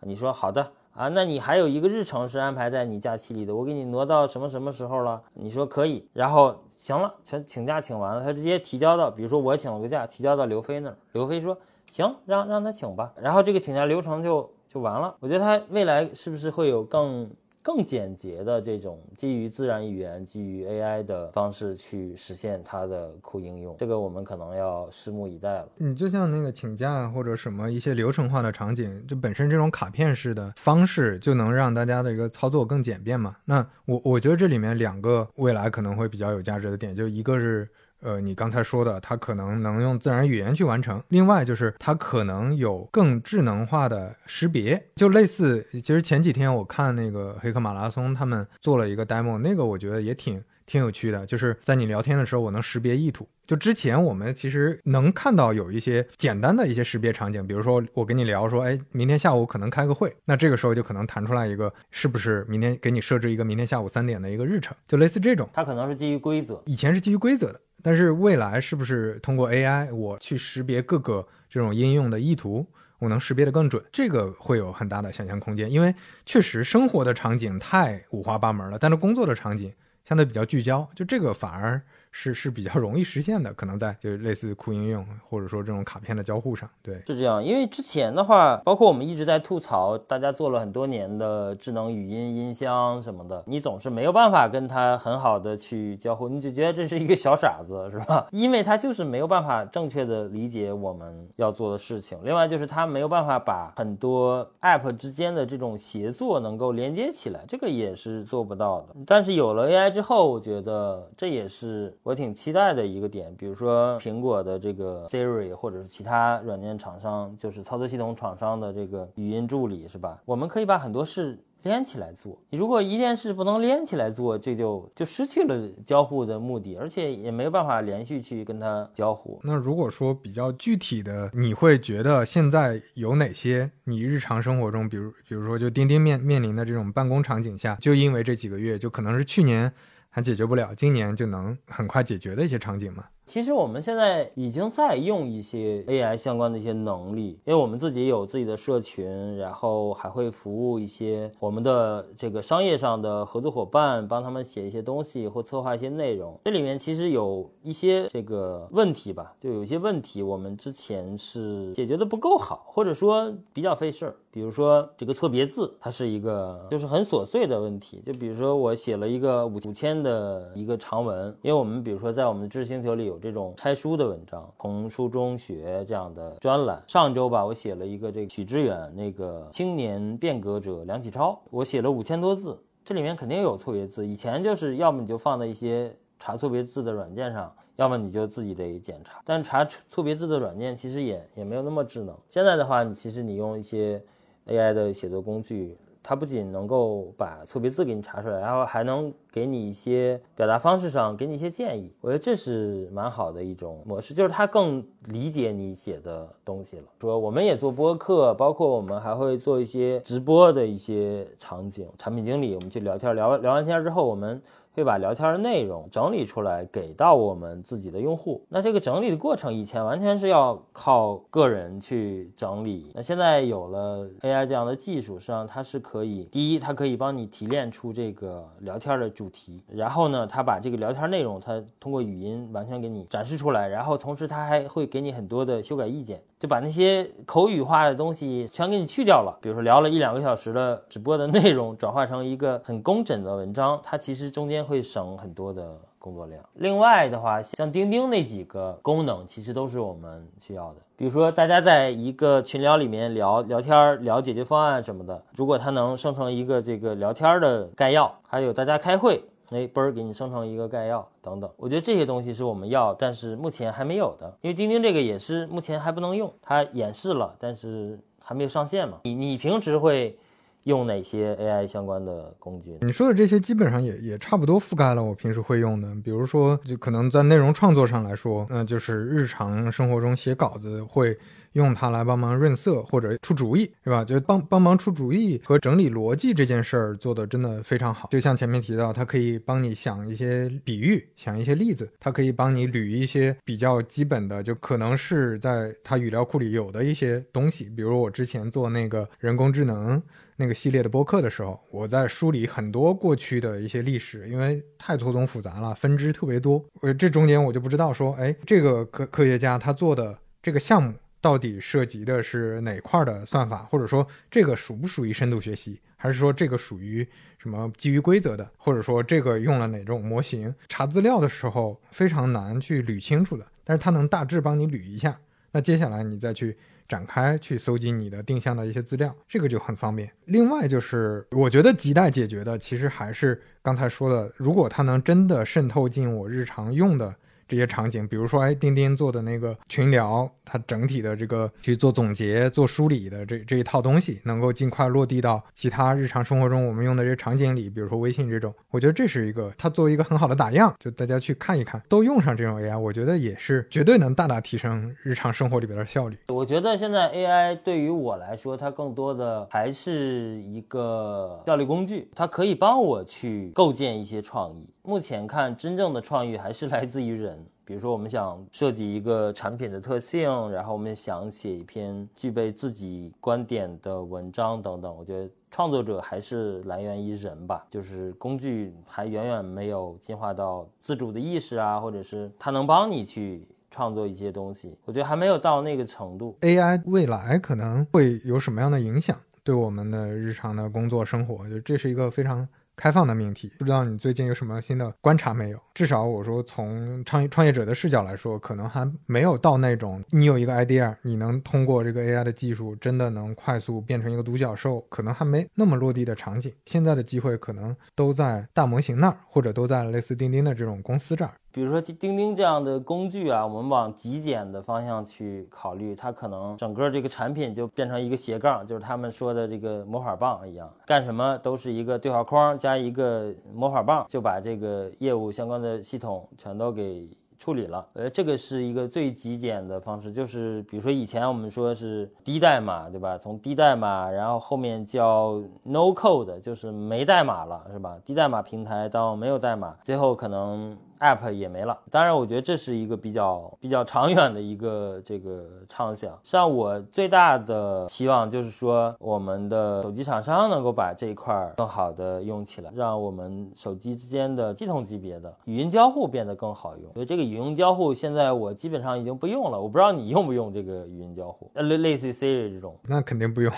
[0.00, 0.72] 你说好的。
[0.92, 5.22] 啊，那你还有一个日程是安排在你假期里的，我给你挪到什么什么时候了？
[5.34, 11.56] 你说可以，然后行了，全请假请完了，他直接提交到，比如说我请了个假，提交到刘飞那儿，刘飞说
[11.88, 15.14] 行，让让他请吧，然后这个请假流程就就完了。
[15.20, 17.30] 我觉得他未来是不是会有更？
[17.62, 25.68] 更简洁的这种基于自然语言、基于 AI 的方式去实现它的酷应用，这个我们可能要拭目以待了。
[25.76, 33.36] 你就像那个请假或者什么一些流程化的场景，就本身这种卡片式的方式就能让大家的一个操作更简便嘛？
[33.44, 37.68] 那我我觉得这里面两个未来可能会比较有价值的点，就一个是
[38.00, 50.42] 呃，你刚才说的，它可能能用自然语言去完成；另外就是它可能有更智能化的识别，就类似，其实前几天我看那个黑客马拉松，他们做了一个 demo，那个我觉得也挺。
[50.66, 53.28] 挺有趣的，就是在你聊天的时候，我能识别意图。
[53.44, 65.50] 就之前我们其实能看到有一些简单的一些识别场景，比如说我跟你聊说，哎，明天下午可能开个会，那这个时候就可能弹出来一个，是不是明天给你设置一个明天下午三点的一个日程，就类似这种。
[65.52, 72.66] 它可能是基于规则，以前是基于规则的，但是未来是不是通过 AI 我去识别各个这种应用的意图，
[72.98, 73.82] 我能识别的更准？
[73.92, 79.72] 这个会有很大的想象空间，因为确实生活的场景太五花八门了，但是工作的场景。
[80.02, 81.80] 相对比较聚焦，就这个反而。
[82.12, 87.42] 是是比较容易实现的，可能在就类似酷应用或者说这种卡片的交互上，对，是这样。
[87.42, 98.26] 因为之前的话，包括我们一直在吐槽，大家做了很多年的智能语音音箱什么的，你总是没有办法跟它很好的去交互，你就觉得这是一个小傻子，是吧？
[98.32, 102.18] 因为它就是没有办法正确的理解我们要做的事情。
[102.24, 108.88] 另外就是它没有办法把很多 app 之间的这种协作能够连接起来，这个也是做不到的。
[109.06, 111.96] 但是有了 AI 之后，我觉得这也是。
[112.02, 120.18] 我挺期待的一个点，比如说苹果的这个 Siri，或者是其他软件厂商，就是操作系统厂商的这个语音助理，是吧？
[120.24, 122.40] 我们可以把很多事连起来做。
[122.48, 129.38] 你如果一件事不能连起来做，这就就失去了交互的目的，而且也没有办法连续去跟它交互。
[129.44, 139.70] 那如果说比较具体的，你会觉得现在有哪些你日常生活中，比如比如说就钉钉面面临的这种办公场景下，就因为这几个月，就可能是去年。
[140.10, 143.04] 还解决不了，今年就能很快解决的一些场景吗？
[143.26, 156.36] 其实我们现在已经在用一些 AI 相关的一些能力，因为我们自己有自己的社群，然后还会服务一些我们的这个商业上的合作伙伴，帮他们写一些东西或策划一些内容。
[156.44, 164.16] 这里面其实有一些这个问题吧，就有一些问题我们之前是解决的不够好，或者说比较费事儿。
[164.32, 168.02] 比如说这个错别字，它是一个就是很琐碎的问题。
[168.04, 173.20] 就比如说我写了一个五五千的一个长文，因为我们比如说在我们的知识星球里有。
[173.20, 176.82] 这种拆书的文章，从书中学这样的专栏。
[176.88, 184.06] 上周吧，我写了一个这个许知远那个青年变革者梁启超，我写了五千多字，这里面肯定有错别字。
[184.06, 189.20] 以前就是要么你就放在一些查错别字的软件上，要么你就自己得检查。
[189.26, 192.16] 但查错别字的软件其实也也没有那么智能。
[192.30, 194.02] 现在的话，你其实你用一些
[194.46, 195.76] AI 的写作工具。
[196.02, 201.92] 它不仅能够把错别字给你查出来，然后还能给你一些表达方式上给你一些建议。
[202.00, 206.84] 我觉得这是蛮好的一种模式，就是它更理解你写的东西了。
[207.02, 214.40] 说我们也做播客，包括我们还会做一些直播的一些场景，产品经理我们去聊天，聊聊完天之后我们。
[214.74, 218.42] 会把聊天的内容整理出来给到我们自己的用户。
[218.48, 222.90] 那这个整理的过程以前完全是要靠个人去整理。
[222.94, 236.22] 那现在有了 AI 这样的技术，实际上它是可以，第一，它可以帮你提炼出这个聊天的主题，然后呢，它把这个聊天内容，它通过语音完全给你展示出来，然后同时它还会给你很多的修改意见。
[236.40, 239.38] 就把那些口语化的东西全给你去掉了。
[239.42, 246.42] 比如说聊了一两个小时的直播的内容，转化成一个很工整的文章，它其实中间会省很多的工作量。
[246.54, 250.76] 另外的话，像钉钉那几个功能，其实都是我们需要的。
[250.96, 259.22] 比如说，大家在一个群聊里面聊聊天、聊解决方案什么的，如果它能生成一个这个聊天的概要，还有大家开会。
[259.50, 268.98] 哎，嘣儿给你生成一个概要等等，我觉得这些东西是我们要，但是目前还没有的，因为钉钉这个也是目前还不能用，它演示了，但是还没有上线嘛。
[269.04, 270.16] 你你平时会
[270.62, 272.78] 用哪些 AI 相关的工具？
[272.82, 281.18] 你说的这些基本上也也差不多覆盖了我平时会用的，比如说就可能在内容创作上来说，那就是日常生活中写稿子会。
[281.54, 284.04] 用它来帮忙润色或者出主意，是吧？
[284.04, 288.08] 就帮帮忙出主意和整理逻辑这件事儿做的真的非常好。
[288.10, 297.68] 就像前面提到，它可以帮你想一些比喻，想一些例子，它可以帮你捋一些比较基本的，就可能是在它语料库里有的一些东西。
[297.68, 300.00] 比如我之前做那个人工智能
[300.36, 306.64] 那个系列的播客的时候，我在梳理很多过去的一些历史，因为太错综复杂了，分支特别多。
[306.82, 310.94] 呃，这中间我就不知道说，哎，这个科科学家他做的这个项目。
[311.20, 317.06] 到底涉及的是哪块的算法，或者说这个属不属于深度学习，还是说这个属于
[317.38, 320.54] 什么基于规则的，或者说这个用了哪种模型？
[320.68, 325.18] 查资料的时候非常难去捋清楚的，但是它能大致帮你捋一下。
[325.52, 326.56] 那接下来你再去
[326.88, 330.10] 展开去搜集你的定向的一些资料，这个就很方便。
[330.24, 337.14] 另外就是我觉得亟待解决的，其实还是刚才说的，如果它能真的渗透进我日常用的。
[337.50, 356.16] 这些场景，比如说，哎，钉钉做的那个群聊，它整体的这个去做总结、做梳理的这这一套东西，能够尽快落地到其他日常生活中我们用的这些场景里，比如说微信这种，我觉得这是一个它作为一个很好的打样，就大家去看一看，都用上这种 AI，我觉得也是绝对能大大提升日常生活里边的效率。
[356.28, 364.68] 我觉得现在 AI 对于我来说，它更多的还是一个效率工具，它可以帮我去构建一些创意。
[364.82, 367.38] 目前看，真正的创意还是来自于人。
[367.64, 374.96] 比如说，我们想设计一个产品的特性，然后我们想写一篇具备自己观点的文章等等。
[374.96, 384.76] 我觉得创作者还是来源于人吧，就是工具还远远没有进化到自主的意识啊，或者是它能帮你去创作一些东西。
[384.84, 386.36] 我觉得还没有到那个程度。
[386.40, 391.48] AI 未来可能会有什么样的影响对我们的日常的工作生活？
[391.48, 392.48] 就这是一个非常。
[392.80, 395.60] 开放的命题，不知道你最近有什么新的观察没有？
[395.74, 406.50] 至少我说从创业创业者的视角来说，可能还没有到那种你有一个 idea，你能通过这个 AI 的技术真的能快速变成一个独角兽，可能还没那么落地的场景。
[406.64, 411.32] 现在的机会可能都在大模型那儿，或者都在类似钉钉的这种公司这儿。
[411.52, 427.08] 比如说钉钉这样的工具啊，我们往极简的方向去考虑，它可能整个这个产品就变成一个斜杠，就是他们说的这个魔法棒一样，干什么都是一个对话框加一个魔法棒，就把这个业务相关的系统全都给。
[427.40, 433.16] 处理了，呃，这个是一个最极简的方式，就是比如说以前我们说是低代码，对吧？
[433.16, 437.96] 从低代码，然后后面叫 no code，就是没代码了，是吧？
[438.04, 440.76] 低代码平台到没有代码，最后可能。
[441.00, 446.18] App 也没了，当然，我觉得这是一个比较比较长远的一个这个畅想。
[446.22, 456.92] 像，我最大的期望就是说，我们的手机厂商能够把这一块更好的用起来，让我们手机之间的系统级别的语音交互变得更好用。
[456.92, 459.58] 所以，这个语音交互现在我基本上已经不用了。
[459.58, 462.76] 我不知道你用不用这个语音交互，类类似于 Siri 这种。
[462.86, 463.50] 那肯定不用，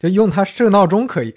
[0.00, 1.32] 就用它设闹钟可以。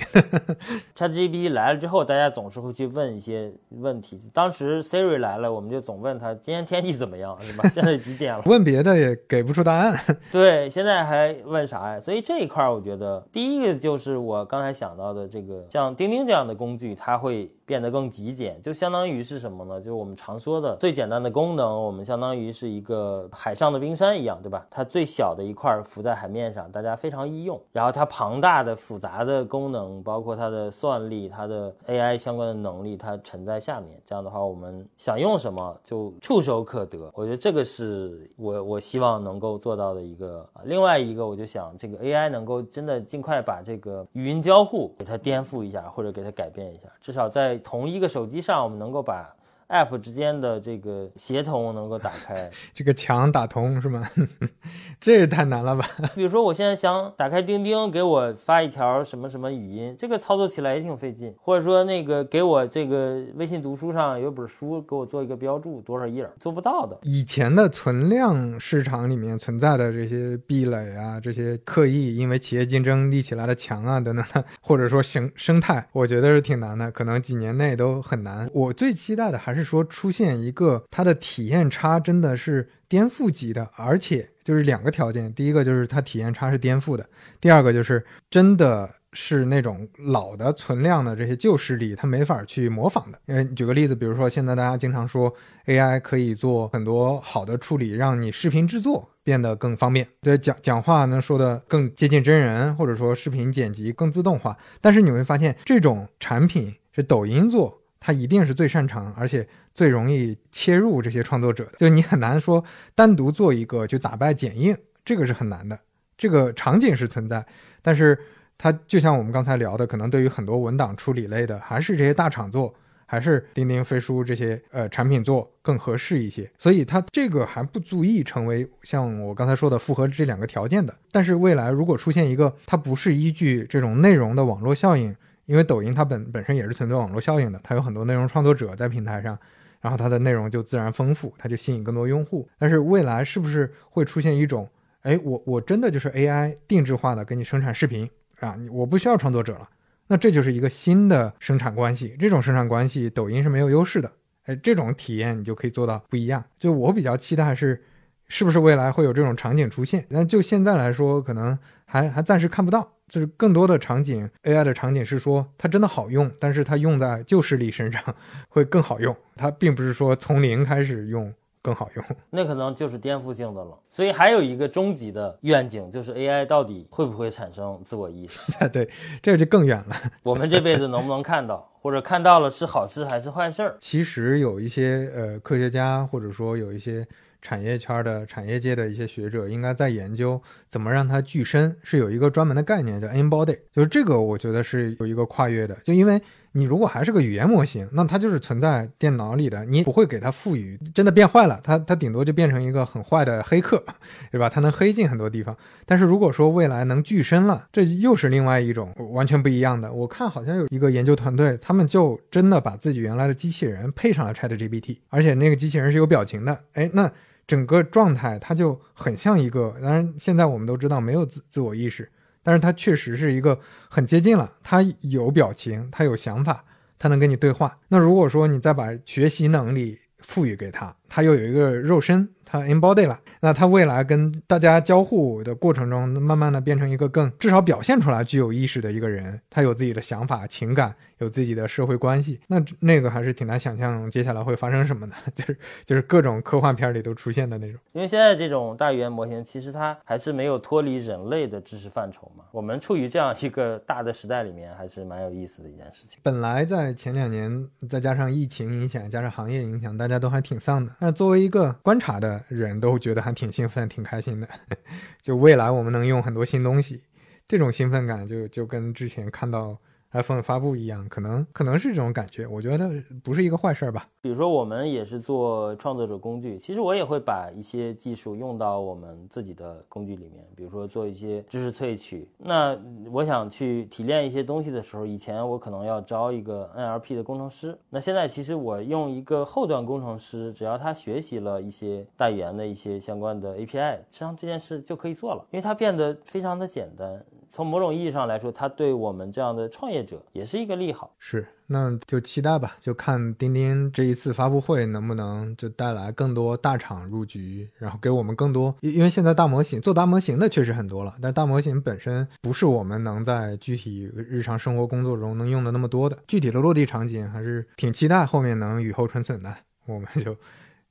[0.97, 4.19] ChatGPT 来了之后，大家总是会去问一些问题。
[4.33, 5.34] 当时 Siri 来。
[5.35, 7.67] 来了，我们就总问他今天天气怎么样，是吧？
[7.69, 8.43] 现在几点了？
[8.47, 9.97] 问别的也给不出答案。
[10.31, 11.99] 对，现在还问啥呀？
[11.99, 17.51] 所以这一块儿，我觉得第一个就是我刚才想到的这个，像钉钉这样的工具，它会。
[17.67, 19.79] 变得更极简，就相当于是什么呢？
[19.79, 24.63] 就是我们常说的最简单的功能，我们相当于是一个海上的冰山一样，对吧？
[24.69, 27.59] 它最小的一块浮在海面上，大家非常易用。
[27.71, 33.99] 然后它庞大的复杂的功能，包括它的算力、它的 AI 相关的能力，它沉在下面。
[34.05, 37.11] 这样的话，我们想用用什么就触手可得。
[37.13, 40.47] 我觉得这个是我我希望能够做到的一个。
[40.63, 47.57] 另外一个，我就想这个 AI 能够真的尽快把这个语音交互给它颠覆一下，或者给它改变一下，至少在。
[47.65, 49.35] 同一个手机上，我们能够把。
[49.69, 54.07] App 之间的这个协同能够打开， 这个墙打通是吗？
[54.99, 55.87] 这也太难了吧！
[56.15, 61.33] 比如说，我现在想打开钉钉，给我发一条什么什么语音，这个操作起来也挺费劲。
[61.41, 66.97] 或者说，那个给我这个微信读书上有本书，给我做一个标注，多少页，做不到的。
[67.03, 78.49] 以前的存量市场里面存在的这些壁垒啊，这些刻意因为企业竞争立起来的墙啊等等的，或者说生生态，我觉得是挺难的，可能几年内都很难。
[78.53, 79.54] 我最期待的还是。
[79.55, 87.07] 是说出现一个它的体验差真的是颠覆级的，而且就是两个条件，第一个就是它体验差是颠覆的，
[87.39, 93.19] 第二个就是真的是那种老的存量的这些旧势力它没法去模仿的。
[93.27, 95.33] 嗯，举个例子，比如说现在大家经常说
[95.65, 104.57] AI 可以做很多好的处理，让你视频制作变得更方便，对讲讲话能说的更接近真人，或者说视频剪辑更自动化。
[104.81, 107.81] 但是你会发现这种产品是抖音做。
[108.05, 111.71] 它一定是最擅长，而且最容易切入这些创作者的。
[111.79, 115.79] 就你很难说单独做一个就打败剪映，这个是很难的。
[116.15, 117.43] 这个场景是存在，
[117.81, 118.15] 但是
[118.59, 122.71] 它就像我们刚才聊的，可能对于很多文档处理类的，还是这些大厂做，
[123.07, 126.47] 还是钉钉、飞书这些呃产品做更合适一些。
[126.59, 130.93] 所以它这个还不足以成为像我刚才说的符合这两个条件的。
[131.11, 135.15] 但是未来如果出现一个，它不是依据这种内容的网络效应。
[135.45, 139.37] 因为抖音它本本身也是存在网络效应的，它有很多内容创作者在平台上，
[139.81, 142.47] 然后它的内容就自然丰富，它就吸引更多用户。
[142.57, 144.67] 但是未来是不是会出现一种，
[145.01, 149.69] 哎，我我真的就是 AI 定制化的给你生产视频啊，我不需要创作者了，
[150.07, 152.15] 那这就是一个新的生产关系。
[152.19, 154.11] 这种生产关系，抖音是没有优势的。
[154.45, 156.43] 哎，这种体验你就可以做到不一样。
[156.59, 157.83] 就我比较期待是，
[158.27, 160.05] 是不是未来会有这种场景出现？
[160.09, 162.94] 那就现在来说，可能还还暂时看不到。
[163.07, 168.01] 就是更多的场景，AI 的场景是说它真的好用，但是它用在旧势力身上
[168.49, 169.15] 会更好用。
[169.35, 171.31] 它并不是说从零开始用
[171.61, 172.05] 更好用。
[172.31, 173.77] 那可能就是颠覆性的了。
[173.91, 178.39] 所以还有一个终极的愿景，就是 AI 到底会不会产生自我意识？
[178.69, 178.89] 对，
[179.21, 179.95] 这就更远了。
[180.23, 183.77] 我们这辈子能不能看到，或者看到了是好事还是坏事儿？
[183.79, 187.07] 其实有一些呃科学家，或者说有一些
[187.45, 196.19] 产业圈的产业界的一些学者，应该在研究怎么让它具身，是有一个专门的概念叫 embody，就是这个我觉得是有一个跨越的，就因为。
[196.57, 203.83] 你如果还是个语言模型，那它就是存在电脑里的，你不会给它赋予真的变坏了，它它顶多就变成一个很坏的黑客，
[204.31, 204.47] 对吧？
[204.47, 205.53] 它能黑进很多地方。
[205.85, 209.91] 但是如果说未来能具身了，这又是另外一种完全不一样的。
[209.91, 217.11] 我看好像有一个研究团队，他们就真的把自己原来的机器人配上了 ChatGPT，而且那个机器人是有表情的，哎，那
[217.47, 219.75] 整个状态它就很像一个。
[219.81, 222.09] 当然，现在我们都知道没有自自我意识。
[222.43, 226.63] 但是它确实是一个很接近了，它有表情，它有想法，
[226.99, 227.75] 它能跟你对话。
[227.87, 232.29] 那如果说你再把学习能力赋予给它，它又有一个肉身，
[232.61, 240.95] 它 embody 了，那它未来跟大家交互的过程中，慢慢的变成一个更至少表现出来具有意识的一个人，他有自己的想法、情感。
[241.19, 247.79] 有自己的社会关系，那那个还是挺难想象接下来会发生什么的， 就是就是各种科幻片里都出现的那种。
[247.93, 252.43] 因为现在这种大语言模型，其实它还是没有脱离人类的知识范畴嘛。
[252.51, 256.19] 我们处于这样一个大的时代里面，还是蛮有意思的一件事情。
[256.21, 260.91] 本来在前两年，再加上疫情影响，加上行业影响，大家都还挺丧的。
[260.99, 264.47] 但是作为一个观察的人，都觉得还挺兴奋、挺开心的。
[265.21, 267.03] 就未来我们能用很多新东西，
[267.47, 269.77] 这种兴奋感就就跟之前看到。
[270.15, 272.89] iPhone 发布一样，可能可能是这种感觉，我觉得
[273.23, 274.07] 不是一个坏事儿吧。
[274.21, 280.43] 比如说，我们也是做创作者工具，其实我也会把一些技术用到我们自己的工具里面。
[280.55, 282.75] 比如说做一些知识萃取，那
[283.11, 297.23] 我想去提炼一些东西的时候，以前我可能要招一个 NLP 的工程师，那现在其实我用一个后端工程师，只要他学习了一些大语言的一些相关的 API，实际上这件事就可以做了，因为它变得非常的简单。
[297.55, 301.15] 从某种意义上来说，它对我们这样的创业者也是一个利好。
[301.19, 308.75] 是，那就期待吧，就看钉钉这一次发布会能不能就带来更多大厂入局，然后给我们更多。
[308.81, 316.17] 因为现在大模型做大模型的确实很多了，但大模型本身不是我们能在具体日常生活工作中能用的那么多的。
[316.27, 320.35] 具体的落地场景还是挺期待后面能雨后春笋的，我们就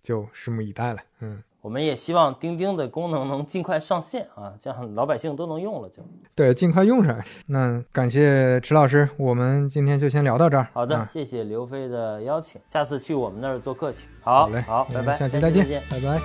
[0.02, 1.00] 就拭目以待了。
[1.20, 1.42] 嗯。
[1.64, 6.02] 我们也希望钉钉的功能能尽快上线啊，这样老百姓都能用了就。
[6.34, 7.18] 对，尽快用上。
[7.46, 10.68] 那感谢池老师，我们今天就先聊到这儿。
[10.74, 14.08] 好的，谢谢刘飞的邀请，下次去我们那儿做客去。
[14.20, 16.20] 好嘞，好，拜拜，下期再见，拜拜。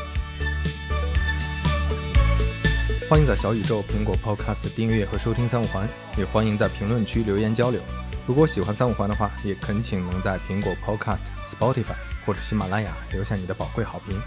[3.10, 5.88] 欢迎在小宇宙、苹果 Podcast 订阅和收听三五环，
[6.18, 7.80] 也欢迎在评论区留言交流。
[8.28, 14.22] 如果喜欢三五环的话，也恳请能在苹果 Podcast、Spotify 或者喜马拉雅留下你的宝贵好评。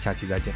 [0.00, 0.52] 下期再见。